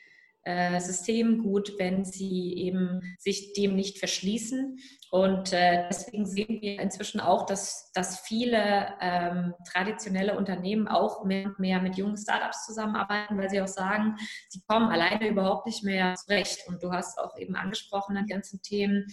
[0.46, 4.78] äh, System gut, wenn sie eben sich dem nicht verschließen.
[5.11, 11.46] Und äh, deswegen sehen wir inzwischen auch, dass, dass viele ähm, traditionelle Unternehmen auch mehr
[11.46, 14.16] und mehr mit jungen Startups zusammenarbeiten, weil sie auch sagen,
[14.48, 16.61] sie kommen alleine überhaupt nicht mehr zurecht.
[16.68, 19.06] Und du hast auch eben angesprochen, die ganzen Themen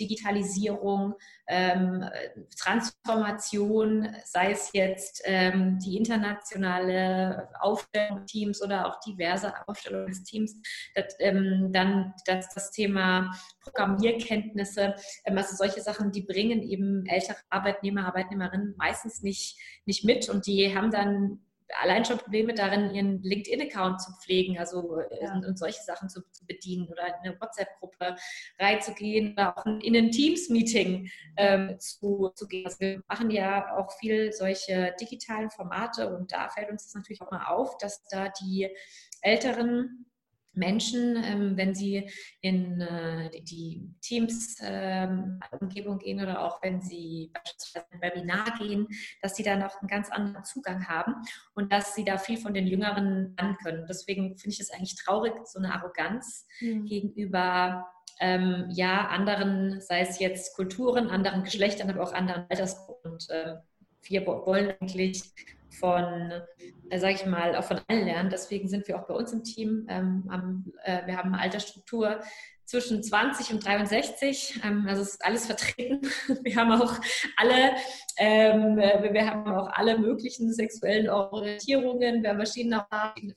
[0.00, 1.14] Digitalisierung,
[1.46, 2.04] ähm,
[2.58, 10.56] Transformation, sei es jetzt ähm, die internationale Aufstellung Teams oder auch diverse Aufstellung des Teams,
[10.94, 17.36] das, ähm, dann das, das Thema Programmierkenntnisse, ähm, also solche Sachen, die bringen eben ältere
[17.50, 21.40] Arbeitnehmer, Arbeitnehmerinnen meistens nicht, nicht mit und die haben dann
[21.80, 25.34] allein schon Probleme darin, ihren LinkedIn-Account zu pflegen, also äh, ja.
[25.34, 28.16] und, solche Sachen zu, zu, bedienen oder in eine WhatsApp-Gruppe
[28.58, 32.66] reinzugehen oder auch in ein Teams-Meeting ähm, zu, zu gehen.
[32.66, 37.22] Also wir machen ja auch viel solche digitalen Formate und da fällt uns das natürlich
[37.22, 38.68] auch mal auf, dass da die
[39.22, 40.09] älteren
[40.52, 42.10] Menschen, ähm, wenn sie
[42.40, 48.86] in äh, die Teams-Umgebung ähm, gehen oder auch wenn sie beispielsweise ein Webinar gehen,
[49.22, 51.14] dass sie da noch einen ganz anderen Zugang haben
[51.54, 53.86] und dass sie da viel von den Jüngeren lernen können.
[53.88, 56.84] Deswegen finde ich es eigentlich traurig, so eine Arroganz mhm.
[56.84, 57.86] gegenüber
[58.20, 63.12] ähm, ja, anderen, sei es jetzt Kulturen, anderen Geschlechtern, aber auch anderen Altersgruppen.
[63.12, 63.56] Und äh,
[64.02, 65.22] wir wollen eigentlich
[65.70, 66.32] von,
[66.90, 68.30] äh, sage ich mal, auch von allen lernen.
[68.30, 69.86] Deswegen sind wir auch bei uns im Team.
[69.88, 72.20] Ähm, haben, äh, wir haben eine Altersstruktur
[72.70, 74.60] zwischen 20 und 63.
[74.64, 76.00] Ähm, also ist alles vertreten.
[76.44, 76.94] Wir haben auch
[77.36, 77.74] alle,
[78.16, 82.22] ähm, wir haben auch alle möglichen sexuellen Orientierungen.
[82.22, 82.86] Wir haben verschiedene,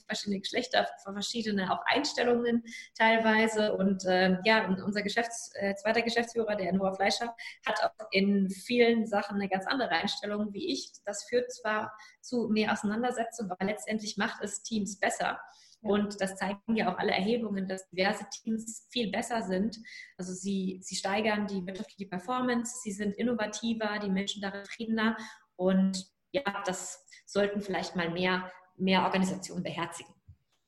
[0.06, 2.64] verschiedene Geschlechter, verschiedene auch Einstellungen
[2.96, 3.74] teilweise.
[3.76, 9.08] Und ähm, ja, unser Geschäfts-, äh, zweiter Geschäftsführer, der Noah Fleischer, hat auch in vielen
[9.08, 10.92] Sachen eine ganz andere Einstellung wie ich.
[11.06, 11.92] Das führt zwar
[12.22, 15.40] zu mehr Auseinandersetzung, aber letztendlich macht es Teams besser.
[15.84, 19.78] Und das zeigen ja auch alle Erhebungen, dass diverse Teams viel besser sind.
[20.18, 25.18] Also sie, sie steigern die wirtschaftliche Performance, sie sind innovativer, die Menschen darin zufriedener.
[25.56, 30.14] Und ja, das sollten vielleicht mal mehr, mehr Organisationen beherzigen.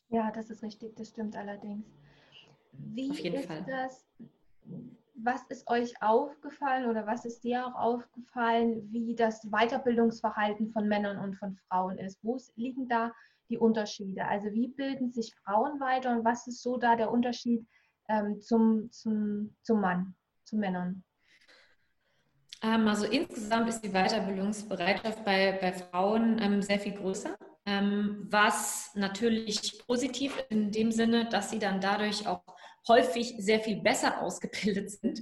[0.09, 1.85] Ja, das ist richtig, das stimmt allerdings.
[2.71, 3.65] Wie Auf jeden ist Fall.
[3.67, 4.05] das?
[5.15, 11.17] Was ist euch aufgefallen oder was ist dir auch aufgefallen, wie das Weiterbildungsverhalten von Männern
[11.17, 12.19] und von Frauen ist?
[12.21, 13.13] Wo liegen da
[13.49, 14.25] die Unterschiede?
[14.25, 17.65] Also wie bilden sich Frauen weiter und was ist so da der Unterschied
[18.09, 21.03] ähm, zum, zum, zum Mann, zu Männern?
[22.61, 28.91] Ähm, also insgesamt ist die Weiterbildungsbereitschaft bei, bei Frauen ähm, sehr viel größer, ähm, was
[28.95, 32.43] natürlich positiv in dem Sinne, dass sie dann dadurch auch
[32.87, 35.21] häufig sehr viel besser ausgebildet sind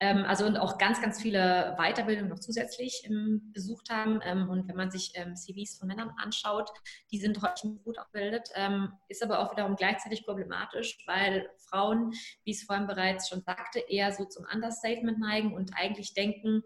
[0.00, 4.20] ähm, also und auch ganz, ganz viele Weiterbildungen noch zusätzlich ähm, besucht haben.
[4.24, 6.70] Ähm, und wenn man sich ähm, CVs von Männern anschaut,
[7.10, 12.12] die sind häufig gut ausgebildet, ähm, ist aber auch wiederum gleichzeitig problematisch, weil Frauen,
[12.44, 16.62] wie ich es vorhin bereits schon sagte, eher so zum Understatement neigen und eigentlich denken,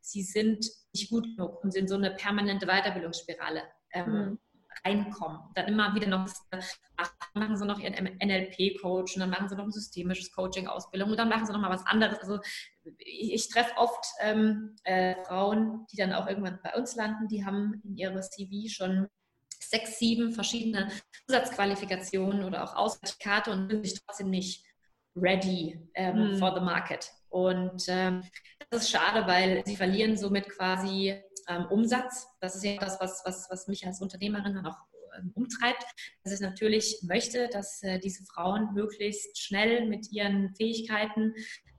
[0.00, 3.62] sie sind nicht gut genug und sind so eine permanente Weiterbildungsspirale.
[3.94, 4.38] Mhm
[4.84, 5.40] reinkommen.
[5.54, 6.28] Dann immer wieder noch,
[6.96, 11.16] ach, machen sie noch ihren NLP-Coach und dann machen sie noch ein systemisches Coaching-Ausbildung und
[11.18, 12.18] dann machen sie noch mal was anderes.
[12.18, 12.40] Also
[12.98, 17.44] ich, ich treffe oft ähm, äh, Frauen, die dann auch irgendwann bei uns landen, die
[17.44, 19.08] haben in ihrer CV schon
[19.62, 20.90] sechs, sieben verschiedene
[21.26, 24.64] Zusatzqualifikationen oder auch Auszertifikate und sind sich trotzdem nicht
[25.16, 26.38] ready ähm, hm.
[26.38, 27.10] for the market.
[27.28, 28.24] Und ähm,
[28.70, 32.28] das ist schade, weil sie verlieren somit quasi ähm, Umsatz.
[32.40, 34.78] Das ist ja das, was, was, was mich als Unternehmerin dann auch
[35.18, 35.84] ähm, umtreibt,
[36.22, 41.34] dass ich natürlich möchte, dass äh, diese Frauen möglichst schnell mit ihren Fähigkeiten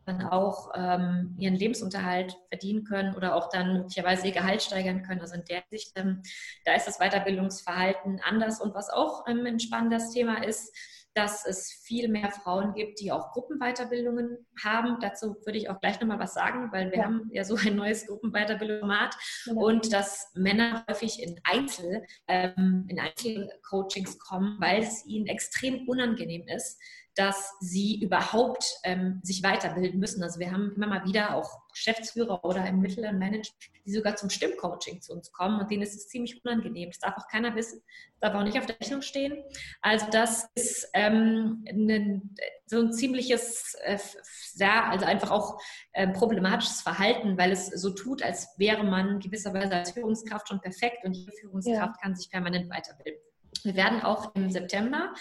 [0.06, 5.22] dann auch ähm, ihren Lebensunterhalt verdienen können oder auch dann möglicherweise ihr Gehalt steigern können.
[5.22, 6.22] Also in der Sicht, ähm,
[6.66, 8.60] da ist das Weiterbildungsverhalten anders.
[8.62, 10.76] Und was auch ähm, ein spannendes Thema ist,
[11.14, 14.98] dass es viel mehr Frauen gibt, die auch Gruppenweiterbildungen haben.
[15.02, 17.04] Dazu würde ich auch gleich nochmal was sagen, weil wir ja.
[17.06, 19.66] haben ja so ein neues Gruppenweiterbildungsformat genau.
[19.66, 26.48] und dass Männer häufig in Einzel, ähm, in Einzelcoachings kommen, weil es ihnen extrem unangenehm
[26.48, 26.80] ist,
[27.22, 30.24] dass sie überhaupt ähm, sich weiterbilden müssen.
[30.24, 33.54] Also wir haben immer mal wieder auch Geschäftsführer oder im mittleren Management,
[33.86, 36.90] die sogar zum Stimmcoaching zu uns kommen und denen ist es ziemlich unangenehm.
[36.90, 37.84] Das darf auch keiner wissen,
[38.22, 39.38] darf auch nicht auf der Rechnung stehen.
[39.82, 42.24] Also das ist ähm, ne,
[42.66, 44.00] so ein ziemliches, äh,
[44.56, 49.76] ja, also einfach auch äh, problematisches Verhalten, weil es so tut, als wäre man gewisserweise
[49.76, 52.02] als Führungskraft schon perfekt und jede Führungskraft ja.
[52.02, 53.22] kann sich permanent weiterbilden.
[53.64, 55.14] Wir werden auch im September,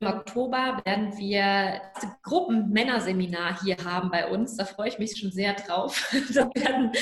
[0.00, 4.56] im Oktober werden wir das Gruppen-Männerseminar hier haben bei uns.
[4.56, 6.12] Da freue ich mich schon sehr drauf.
[6.34, 6.92] Da werden,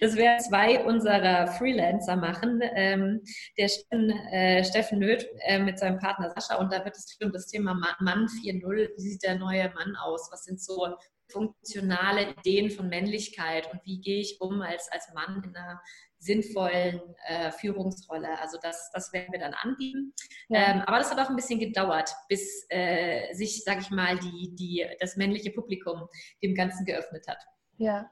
[0.00, 2.60] das werden zwei unserer Freelancer machen.
[2.74, 3.22] Ähm,
[3.58, 6.60] der Steffen, äh, Nöth äh, mit seinem Partner Sascha.
[6.60, 8.90] Und da wird es um das Thema Mann 4.0.
[8.96, 10.28] Wie sieht der neue Mann aus?
[10.30, 10.94] Was sind so
[11.30, 15.80] funktionale Ideen von Männlichkeit und wie gehe ich um als, als Mann in einer
[16.20, 18.38] sinnvollen äh, Führungsrolle.
[18.40, 20.14] Also das, das werden wir dann anbieten.
[20.48, 20.74] Ja.
[20.74, 24.54] Ähm, aber das hat auch ein bisschen gedauert, bis äh, sich, sage ich mal, die,
[24.54, 26.08] die, das männliche Publikum
[26.42, 27.42] dem Ganzen geöffnet hat.
[27.78, 28.10] Ja,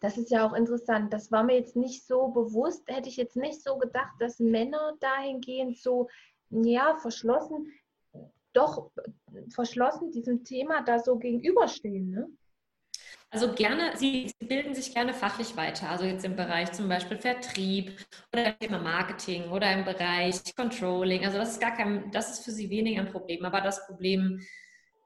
[0.00, 1.12] das ist ja auch interessant.
[1.12, 4.94] Das war mir jetzt nicht so bewusst, hätte ich jetzt nicht so gedacht, dass Männer
[5.00, 6.08] dahingehend so,
[6.50, 7.72] ja, verschlossen,
[8.52, 8.90] doch
[9.50, 12.10] verschlossen diesem Thema da so gegenüberstehen.
[12.10, 12.28] Ne?
[13.30, 17.98] Also gerne, Sie, bilden sich gerne fachlich weiter, also jetzt im Bereich zum Beispiel Vertrieb
[18.32, 21.24] oder im Thema Marketing oder im Bereich Controlling.
[21.24, 23.44] Also das ist gar kein, das ist für Sie weniger ein Problem.
[23.44, 24.40] Aber das Problem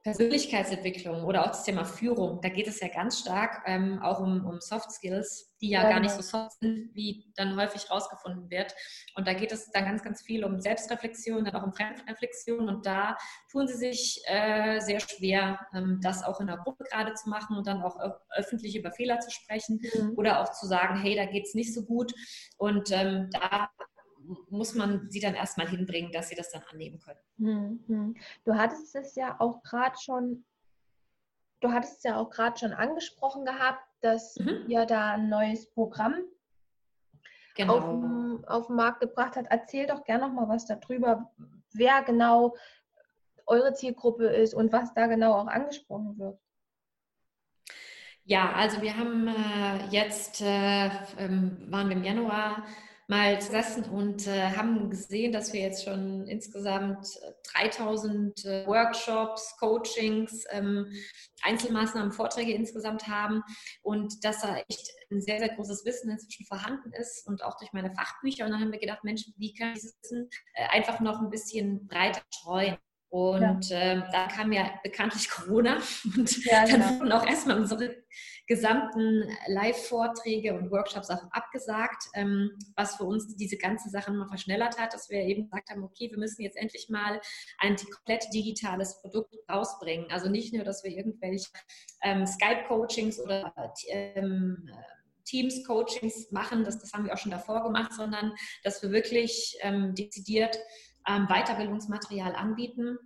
[0.08, 4.46] Persönlichkeitsentwicklung oder auch das Thema Führung, da geht es ja ganz stark ähm, auch um,
[4.46, 6.22] um Soft Skills, die ja, ja, gar nicht genau.
[6.22, 8.74] so soft sind, wie dann häufig rausgefunden wird.
[9.16, 12.68] Und da geht es dann ganz, ganz viel um Selbstreflexion, dann auch um Fremdreflexion.
[12.68, 13.16] Und da
[13.50, 17.56] tun sie sich äh, sehr schwer, ähm, das auch in der Gruppe gerade zu machen
[17.56, 17.98] und dann auch
[18.36, 20.14] öffentlich über Fehler zu sprechen mhm.
[20.16, 22.12] oder auch zu sagen, hey, da geht es nicht so gut.
[22.56, 23.70] Und ähm, da
[24.50, 27.80] muss man sie dann erstmal hinbringen, dass sie das dann annehmen können.
[27.86, 28.16] Mhm.
[28.44, 30.44] Du hattest es ja auch gerade schon,
[31.60, 34.64] du hattest es ja auch gerade schon angesprochen gehabt, dass mhm.
[34.68, 36.14] ihr da ein neues Programm
[37.54, 37.78] genau.
[37.78, 39.48] auf, auf den Markt gebracht habt.
[39.50, 41.30] Erzähl doch gerne noch mal was darüber,
[41.72, 42.56] wer genau
[43.46, 46.38] eure Zielgruppe ist und was da genau auch angesprochen wird.
[48.24, 52.66] Ja, also wir haben äh, jetzt, äh, ähm, waren wir im Januar
[53.08, 57.08] mal gesessen und äh, haben gesehen, dass wir jetzt schon insgesamt
[57.54, 60.86] 3000 äh, Workshops, Coachings, ähm,
[61.42, 63.42] Einzelmaßnahmen, Vorträge insgesamt haben
[63.82, 67.72] und dass da echt ein sehr, sehr großes Wissen inzwischen vorhanden ist und auch durch
[67.72, 68.44] meine Fachbücher.
[68.44, 71.30] Und dann haben wir gedacht, Mensch, wie kann ich dieses Wissen äh, einfach noch ein
[71.30, 72.76] bisschen breiter streuen?
[73.10, 73.78] Und ja.
[73.78, 75.78] ähm, da kam ja bekanntlich Corona
[76.16, 76.78] und ja, genau.
[76.78, 78.04] dann wurden auch erstmal unsere
[78.48, 84.78] gesamten Live-Vorträge und Workshops auch abgesagt, ähm, was für uns diese ganze Sache mal verschnellert
[84.78, 87.20] hat, dass wir eben gesagt haben, okay, wir müssen jetzt endlich mal
[87.58, 90.10] ein komplett digitales Produkt rausbringen.
[90.10, 91.48] Also nicht nur, dass wir irgendwelche
[92.02, 93.52] ähm, Skype-Coachings oder
[93.88, 94.68] ähm,
[95.26, 98.32] Teams-Coachings machen, das, das haben wir auch schon davor gemacht, sondern
[98.64, 100.58] dass wir wirklich ähm, dezidiert
[101.06, 102.98] ähm, Weiterbildungsmaterial anbieten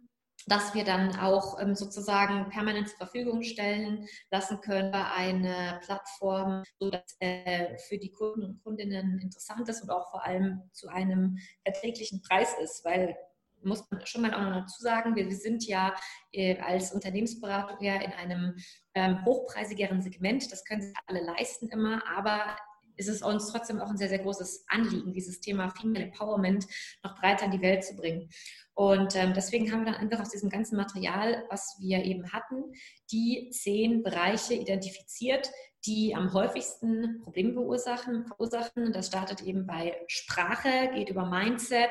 [0.47, 6.63] dass wir dann auch ähm, sozusagen permanent zur Verfügung stellen lassen können bei einer Plattform,
[6.79, 11.39] sodass äh, für die Kunden und Kundinnen interessant ist und auch vor allem zu einem
[11.65, 13.17] erträglichen Preis ist, weil
[13.65, 15.95] muss man schon mal auch noch dazu sagen, wir, sind ja
[16.33, 18.57] äh, als Unternehmensberatung ja in einem
[18.95, 22.57] ähm, hochpreisigeren Segment, das können sich alle leisten immer, aber
[22.97, 26.67] ist es uns trotzdem auch ein sehr, sehr großes Anliegen, dieses Thema Female Empowerment
[27.03, 28.29] noch breiter in die Welt zu bringen.
[28.75, 32.73] Und ähm, deswegen haben wir dann einfach aus diesem ganzen Material, was wir eben hatten,
[33.11, 35.51] die zehn Bereiche identifiziert,
[35.85, 38.27] die am häufigsten Probleme verursachen.
[38.27, 38.93] verursachen.
[38.93, 41.91] Das startet eben bei Sprache, geht über Mindset,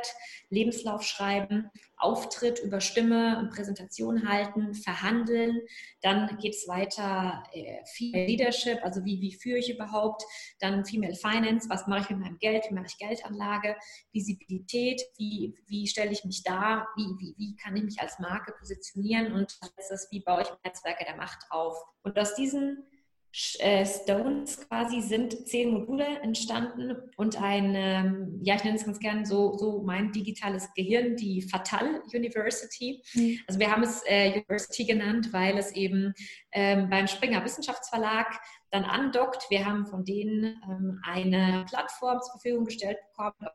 [0.49, 5.61] Lebenslauf schreiben, Auftritt über Stimme und Präsentation halten, verhandeln.
[6.01, 10.23] Dann geht es weiter äh, Female Leadership, also wie, wie führe ich überhaupt.
[10.59, 13.75] Dann Female Finance, was mache ich mit meinem Geld, wie mache ich Geldanlage.
[14.13, 18.53] Visibilität, wie, wie stelle ich mich dar, wie, wie, wie kann ich mich als Marke
[18.57, 19.57] positionieren und
[19.89, 21.75] das, wie baue ich Netzwerke der Macht auf.
[22.03, 22.85] Und aus diesen
[23.33, 29.25] Stones quasi sind zehn Module entstanden und ein, ähm, ja, ich nenne es ganz gern
[29.25, 33.01] so, so mein digitales Gehirn, die Fatal University.
[33.13, 33.39] Mhm.
[33.47, 36.13] Also wir haben es äh, University genannt, weil es eben
[36.51, 38.39] ähm, beim Springer Wissenschaftsverlag
[38.69, 39.49] dann andockt.
[39.49, 43.49] Wir haben von denen ähm, eine Plattform zur Verfügung gestellt bekommen,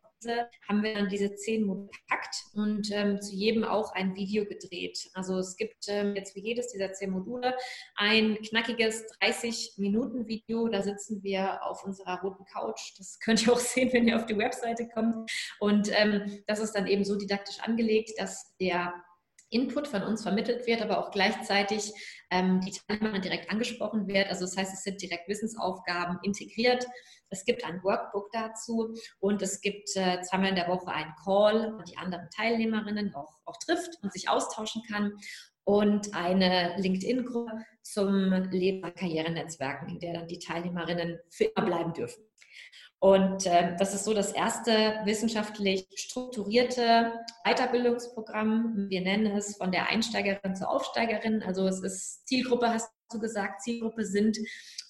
[0.69, 4.99] haben wir dann diese zehn Module gepackt und ähm, zu jedem auch ein Video gedreht.
[5.15, 7.55] Also es gibt ähm, jetzt für jedes dieser zehn Module
[7.97, 10.69] ein knackiges 30-Minuten-Video.
[10.69, 12.95] Da sitzen wir auf unserer roten Couch.
[12.99, 15.31] Das könnt ihr auch sehen, wenn ihr auf die Webseite kommt.
[15.61, 18.95] Und ähm, das ist dann eben so didaktisch angelegt, dass der
[19.51, 21.93] Input von uns vermittelt wird, aber auch gleichzeitig
[22.31, 24.29] ähm, die Teilnehmerin direkt angesprochen wird.
[24.29, 26.87] Also das heißt, es sind direkt Wissensaufgaben integriert.
[27.31, 31.75] Es gibt ein Workbook dazu und es gibt äh, zweimal in der Woche einen Call,
[31.77, 35.13] wo die anderen Teilnehmerinnen auch, auch trifft und sich austauschen kann
[35.65, 42.26] und eine LinkedIn-Gruppe zum Leben- Karrierenetzwerken, in der dann die Teilnehmerinnen für immer bleiben dürfen.
[42.99, 47.13] Und äh, das ist so das erste wissenschaftlich strukturierte
[47.45, 48.87] Weiterbildungsprogramm.
[48.89, 51.43] Wir nennen es von der Einsteigerin zur Aufsteigerin.
[51.43, 54.39] Also es ist Zielgruppe, hast du gesagt, Zielgruppe sind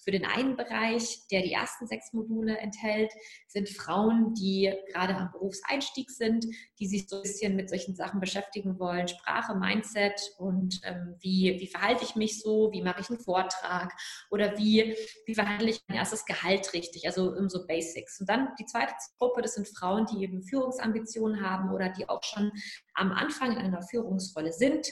[0.07, 3.13] für den einen Bereich, der die ersten sechs Module enthält,
[3.49, 6.47] sind Frauen, die gerade am Berufseinstieg sind,
[6.79, 11.57] die sich so ein bisschen mit solchen Sachen beschäftigen wollen, Sprache, Mindset und ähm, wie,
[11.59, 13.93] wie verhalte ich mich so, wie mache ich einen Vortrag
[14.31, 14.97] oder wie,
[15.27, 18.21] wie verhandle ich mein erstes Gehalt richtig, also um so Basics.
[18.21, 22.23] Und dann die zweite Gruppe, das sind Frauen, die eben Führungsambitionen haben oder die auch
[22.23, 22.53] schon
[22.95, 24.87] am Anfang in einer Führungsrolle sind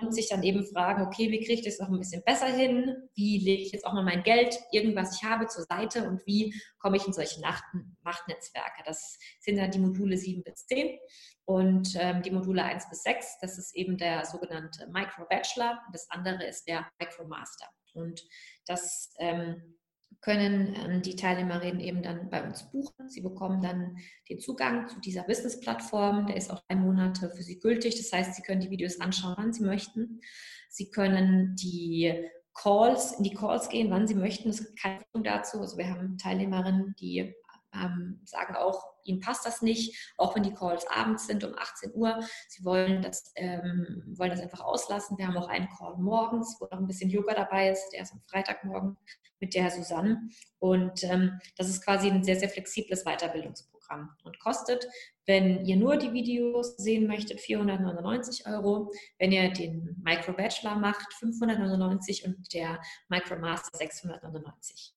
[0.00, 2.94] und sich dann eben fragen, okay, wie kriege ich das noch ein bisschen besser hin?
[3.14, 6.54] Wie lege ich jetzt auch mal mein Geld, irgendwas ich habe, zur Seite und wie
[6.78, 8.82] komme ich in solche Machtnetzwerke?
[8.84, 10.98] Das sind dann die Module 7 bis 10
[11.44, 15.94] und ähm, die Module 1 bis 6, das ist eben der sogenannte Micro Bachelor und
[15.94, 17.66] das andere ist der Micro Master.
[17.92, 18.22] Und
[18.66, 19.79] das ähm,
[20.20, 23.08] können ähm, die Teilnehmerinnen eben dann bei uns buchen.
[23.08, 23.96] Sie bekommen dann
[24.28, 26.26] den Zugang zu dieser Business-Plattform.
[26.26, 27.96] Der ist auch drei Monate für sie gültig.
[27.96, 30.20] Das heißt, sie können die Videos anschauen, wann sie möchten.
[30.68, 32.12] Sie können die
[32.54, 34.50] Calls, in die Calls gehen, wann sie möchten.
[34.50, 35.60] Es gibt keine Verpflichtung dazu.
[35.60, 37.34] Also wir haben Teilnehmerinnen, die
[37.74, 41.92] ähm, sagen auch, ihnen passt das nicht, auch wenn die Calls abends sind um 18
[41.94, 42.20] Uhr.
[42.48, 45.18] Sie wollen das, ähm, wollen das einfach auslassen.
[45.18, 47.90] Wir haben auch einen Call morgens, wo noch ein bisschen Yoga dabei ist.
[47.92, 48.96] Der ist am Freitagmorgen
[49.40, 50.20] mit der Susanne.
[50.58, 54.86] Und ähm, das ist quasi ein sehr, sehr flexibles Weiterbildungsprogramm und kostet,
[55.26, 58.92] wenn ihr nur die Videos sehen möchtet, 499 Euro.
[59.18, 64.94] Wenn ihr den Micro Bachelor macht, 599 und der Micro Master 699.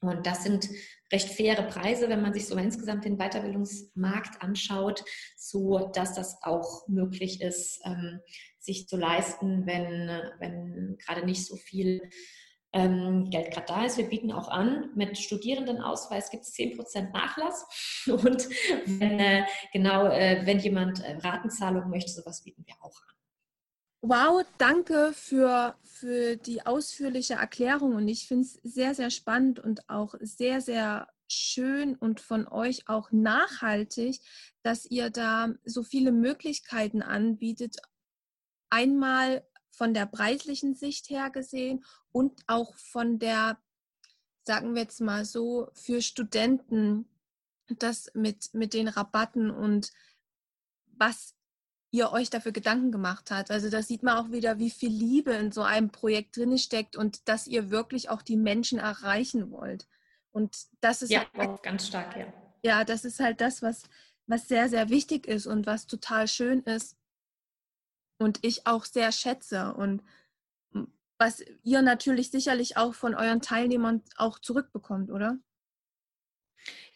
[0.00, 0.68] Und das sind
[1.12, 5.04] recht faire Preise, wenn man sich so insgesamt den Weiterbildungsmarkt anschaut,
[5.36, 8.20] so dass das auch möglich ist, ähm,
[8.58, 12.10] sich zu leisten, wenn, wenn gerade nicht so viel
[12.72, 13.96] ähm, Geld gerade da ist.
[13.96, 17.66] Wir bieten auch an, mit Studierendenausweis gibt es 10% Nachlass.
[18.06, 18.48] Und
[18.86, 23.14] wenn, äh, genau, äh, wenn jemand äh, Ratenzahlung möchte, sowas bieten wir auch an.
[24.00, 29.88] Wow, danke für, für die ausführliche Erklärung und ich finde es sehr, sehr spannend und
[29.90, 34.20] auch sehr, sehr schön und von euch auch nachhaltig,
[34.62, 37.78] dass ihr da so viele Möglichkeiten anbietet.
[38.70, 43.58] Einmal von der preislichen Sicht her gesehen und auch von der,
[44.44, 47.08] sagen wir jetzt mal so, für Studenten,
[47.66, 49.92] das mit, mit den Rabatten und
[50.86, 51.34] was
[51.90, 53.50] ihr euch dafür Gedanken gemacht habt.
[53.50, 56.96] Also da sieht man auch wieder, wie viel Liebe in so einem Projekt drin steckt
[56.96, 59.88] und dass ihr wirklich auch die Menschen erreichen wollt.
[60.30, 62.26] Und das ist ja halt, ganz stark, ja.
[62.62, 63.84] Ja, das ist halt das, was,
[64.26, 66.96] was sehr, sehr wichtig ist und was total schön ist
[68.18, 70.02] und ich auch sehr schätze und
[71.18, 75.38] was ihr natürlich sicherlich auch von euren Teilnehmern auch zurückbekommt, oder?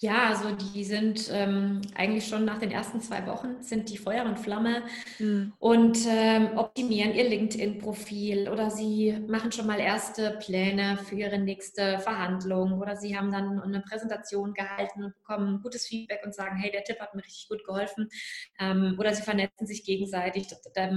[0.03, 4.25] Ja, also die sind ähm, eigentlich schon nach den ersten zwei Wochen sind die Feuer
[4.25, 4.83] und Flamme
[5.20, 5.53] mhm.
[5.61, 12.01] und ähm, optimieren ihr LinkedIn-Profil oder sie machen schon mal erste Pläne für ihre nächste
[12.01, 16.73] Verhandlung oder sie haben dann eine Präsentation gehalten und bekommen gutes Feedback und sagen, hey,
[16.73, 18.09] der Tipp hat mir richtig gut geholfen
[18.59, 20.49] ähm, oder sie vernetzen sich gegenseitig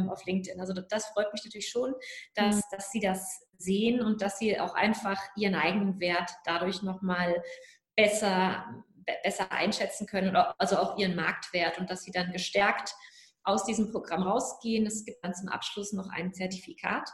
[0.10, 0.60] auf LinkedIn.
[0.60, 1.94] Also das freut mich natürlich schon,
[2.34, 2.62] dass, mhm.
[2.72, 7.42] dass sie das sehen und dass sie auch einfach ihren eigenen Wert dadurch nochmal
[7.96, 8.66] besser
[9.24, 12.94] besser einschätzen können, also auch ihren Marktwert und dass sie dann gestärkt
[13.44, 14.86] aus diesem Programm rausgehen.
[14.86, 17.08] Es gibt dann zum Abschluss noch ein Zertifikat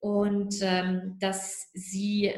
[0.00, 2.32] und ähm, dass sie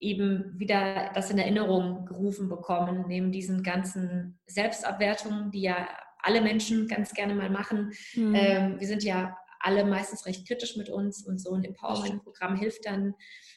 [0.00, 6.88] eben wieder das in Erinnerung gerufen bekommen, neben diesen ganzen Selbstabwertungen, die ja alle Menschen
[6.88, 7.92] ganz gerne mal machen.
[8.14, 8.34] Mhm.
[8.34, 12.84] Ähm, wir sind ja alle meistens recht kritisch mit uns und so ein Empowerment-Programm hilft
[12.84, 13.14] dann,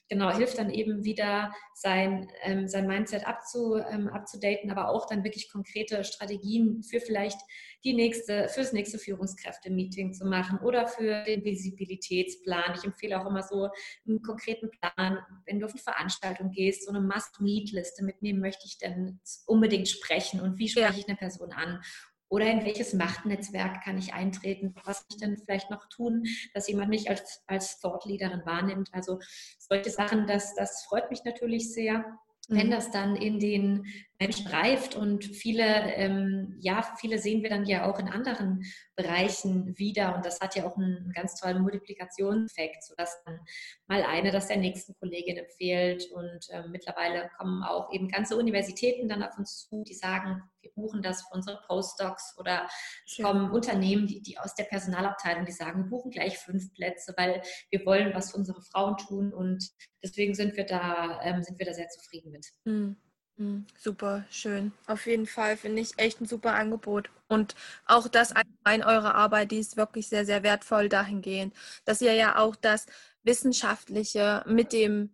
[0.09, 5.25] genau, hilft dann eben wieder sein, ähm, sein Mindset abzu, ähm, abzudaten, aber auch dann
[5.25, 7.39] wirklich konkrete Strategien für vielleicht
[7.83, 12.75] die nächste, fürs nächste Führungskräfte-Meeting zu machen oder für den Visibilitätsplan.
[12.75, 13.69] Ich empfehle auch immer so
[14.07, 18.65] einen konkreten Plan, wenn du auf eine Veranstaltung gehst, so eine Must-Meet-Liste, mit wem möchte
[18.65, 20.97] ich denn unbedingt sprechen und wie spreche ja.
[20.97, 21.81] ich eine Person an
[22.29, 24.73] oder in welches Machtnetzwerk kann ich eintreten?
[24.83, 28.89] Was kann ich denn vielleicht noch tun, dass jemand mich als, als Thought Leaderin wahrnimmt?
[28.91, 29.19] Also
[29.57, 32.05] solche Sachen, das, das freut mich natürlich sehr.
[32.49, 32.71] Wenn mhm.
[32.71, 33.85] das dann in den
[34.19, 35.63] Menschen reift und viele,
[35.93, 38.63] ähm, ja, viele sehen wir dann ja auch in anderen
[38.95, 43.39] Bereichen wieder und das hat ja auch einen ganz tollen Multiplikationseffekt, sodass dann
[43.85, 49.07] mal eine das der nächsten Kollegin empfiehlt und äh, mittlerweile kommen auch eben ganze Universitäten
[49.07, 52.67] dann auf uns zu, die sagen, wir buchen das für unsere Postdocs oder
[53.05, 57.13] es kommen Unternehmen, die, die aus der Personalabteilung, die sagen, wir buchen gleich fünf Plätze,
[57.17, 59.63] weil wir wollen was für unsere Frauen tun und
[60.03, 62.47] deswegen sind wir da, ähm, sind wir da sehr zufrieden mit.
[62.65, 62.97] Mhm.
[63.37, 64.71] Hm, super, schön.
[64.87, 67.09] Auf jeden Fall finde ich echt ein super Angebot.
[67.27, 71.53] Und auch das allgemein eure Arbeit, die ist wirklich sehr, sehr wertvoll dahingehend,
[71.85, 72.87] dass ihr ja auch das
[73.23, 75.13] Wissenschaftliche mit dem,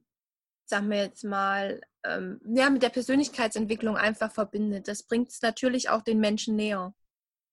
[0.66, 4.88] sagen wir jetzt mal, ähm, ja, mit der Persönlichkeitsentwicklung einfach verbindet.
[4.88, 6.94] Das bringt es natürlich auch den Menschen näher.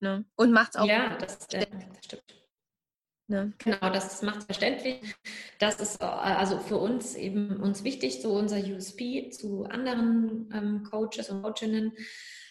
[0.01, 0.25] Ne?
[0.37, 0.87] Und macht es auch.
[0.87, 2.37] Ja, das, das stimmt.
[3.31, 3.53] Ne?
[3.59, 5.01] Genau, das macht verständlich.
[5.61, 10.83] Das ist äh, also für uns eben uns wichtig, so unser USP zu anderen ähm,
[10.83, 11.93] Coaches und Coachinnen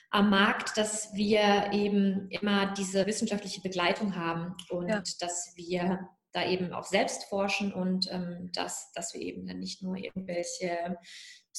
[0.09, 5.03] am Markt, dass wir eben immer diese wissenschaftliche Begleitung haben und ja.
[5.19, 9.81] dass wir da eben auch selbst forschen und ähm, dass, dass wir eben dann nicht
[9.81, 10.97] nur irgendwelche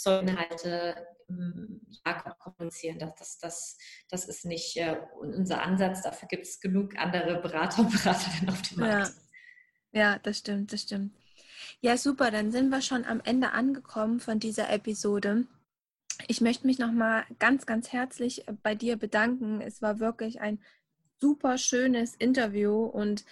[0.00, 2.98] Pseudoinhalte ähm, ja, kommunizieren.
[2.98, 3.78] Das, das, das,
[4.08, 6.02] das ist nicht äh, unser Ansatz.
[6.02, 9.14] Dafür gibt es genug andere Berater und Beraterinnen auf dem Markt.
[9.92, 10.00] Ja.
[10.00, 11.14] ja, das stimmt, das stimmt.
[11.80, 12.30] Ja, super.
[12.30, 15.46] Dann sind wir schon am Ende angekommen von dieser Episode.
[16.28, 19.60] Ich möchte mich nochmal ganz, ganz herzlich bei dir bedanken.
[19.60, 20.58] Es war wirklich ein
[21.20, 23.24] super schönes Interview und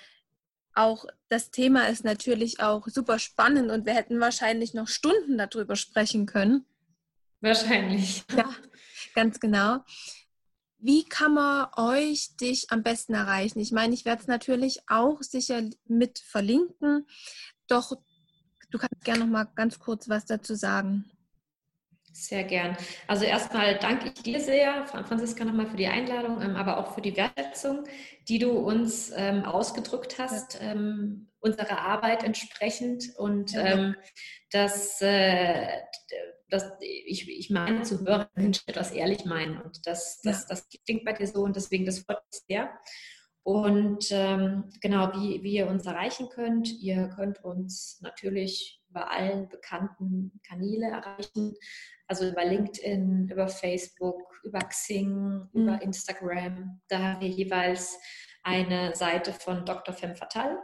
[0.79, 5.77] auch das Thema ist natürlich auch super spannend und wir hätten wahrscheinlich noch Stunden darüber
[5.77, 6.65] sprechen können.
[7.41, 8.25] Wahrscheinlich.
[8.37, 8.49] Ja,
[9.15, 9.79] ganz genau.
[10.79, 13.59] Wie kann man euch dich am besten erreichen?
[13.59, 17.07] Ich meine, ich werde es natürlich auch sicher mit verlinken,
[17.67, 17.93] doch
[18.71, 21.11] du kannst gerne noch mal ganz kurz was dazu sagen.
[22.19, 22.77] Sehr gern.
[23.07, 27.01] Also erstmal danke ich dir sehr, Franziska, nochmal für die Einladung, ähm, aber auch für
[27.01, 27.85] die Wertschätzung,
[28.27, 33.17] die du uns ähm, ausgedrückt hast, ähm, unserer Arbeit entsprechend.
[33.17, 33.67] Und ja.
[33.67, 33.95] ähm,
[34.51, 35.69] dass, äh,
[36.51, 39.63] dass ich, ich meine zu hören, Menschen etwas ehrlich meinen.
[39.63, 40.47] Und das, das, ja.
[40.49, 42.81] das klingt bei dir so und deswegen das freut mich sehr.
[43.45, 49.49] Und ähm, genau, wie, wie ihr uns erreichen könnt, ihr könnt uns natürlich über allen
[49.49, 51.55] bekannten Kanäle erreichen.
[52.07, 55.63] Also über LinkedIn, über Facebook, über Xing, mhm.
[55.63, 56.81] über Instagram.
[56.89, 57.99] Da haben wir jeweils
[58.43, 59.95] eine Seite von Dr.
[59.95, 60.59] Femme Fatal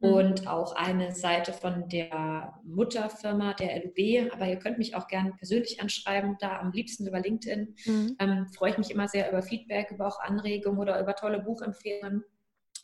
[0.00, 0.12] mhm.
[0.12, 4.32] und auch eine Seite von der Mutterfirma der LUB.
[4.32, 7.74] Aber ihr könnt mich auch gerne persönlich anschreiben, da am liebsten über LinkedIn.
[7.86, 8.16] Mhm.
[8.18, 12.24] Ähm, freue ich mich immer sehr über Feedback, über auch Anregungen oder über tolle Buchempfehlungen.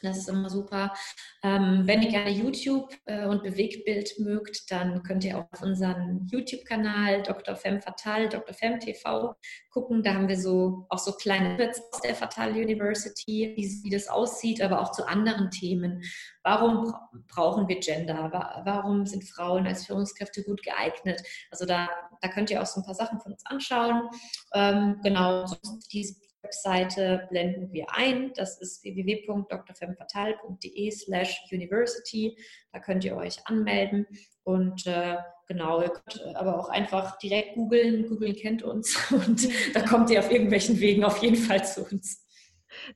[0.00, 0.94] Das ist immer super.
[1.42, 7.22] Ähm, wenn ihr gerne YouTube äh, und Bewegtbild mögt, dann könnt ihr auf unseren YouTube-Kanal
[7.22, 7.56] Dr.
[7.56, 8.54] Fem Fatal, Dr.
[8.54, 9.34] Fem TV
[9.70, 10.02] gucken.
[10.04, 14.08] Da haben wir so auch so kleine Bits aus der Fatal University, wie, wie das
[14.08, 16.02] aussieht, aber auch zu anderen Themen.
[16.44, 16.94] Warum
[17.26, 18.30] brauchen wir Gender?
[18.64, 21.22] Warum sind Frauen als Führungskräfte gut geeignet?
[21.50, 21.88] Also da,
[22.20, 24.08] da könnt ihr auch so ein paar Sachen von uns anschauen.
[24.54, 25.44] Ähm, genau,
[25.92, 28.32] diese Webseite blenden wir ein.
[28.34, 32.36] Das ist www.drfemfatal.de slash university.
[32.72, 34.06] Da könnt ihr euch anmelden
[34.44, 35.16] und äh,
[35.46, 38.08] genau, ihr könnt aber auch einfach direkt googeln.
[38.08, 42.24] Googeln kennt uns und da kommt ihr auf irgendwelchen Wegen auf jeden Fall zu uns.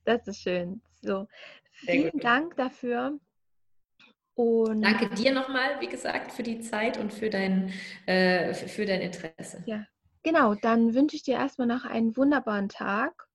[0.04, 0.82] Das ist schön.
[1.00, 1.26] So,
[1.72, 3.18] vielen Dank dafür.
[4.34, 7.70] Und Danke dir nochmal, wie gesagt, für die Zeit und für dein,
[8.06, 9.62] äh, für dein Interesse.
[9.66, 9.84] Ja,
[10.22, 10.54] genau.
[10.54, 13.28] Dann wünsche ich dir erstmal noch einen wunderbaren Tag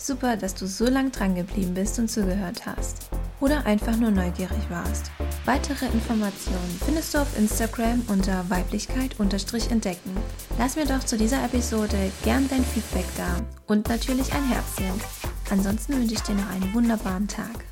[0.00, 3.10] Super, dass du so lang dran geblieben bist und zugehört hast.
[3.40, 5.10] Oder einfach nur neugierig warst.
[5.44, 10.16] Weitere Informationen findest du auf Instagram unter Weiblichkeit-entdecken.
[10.56, 15.00] Lass mir doch zu dieser Episode gern dein Feedback da und natürlich ein Herzchen.
[15.50, 17.64] Ansonsten wünsche ich dir noch einen wunderbaren Tag.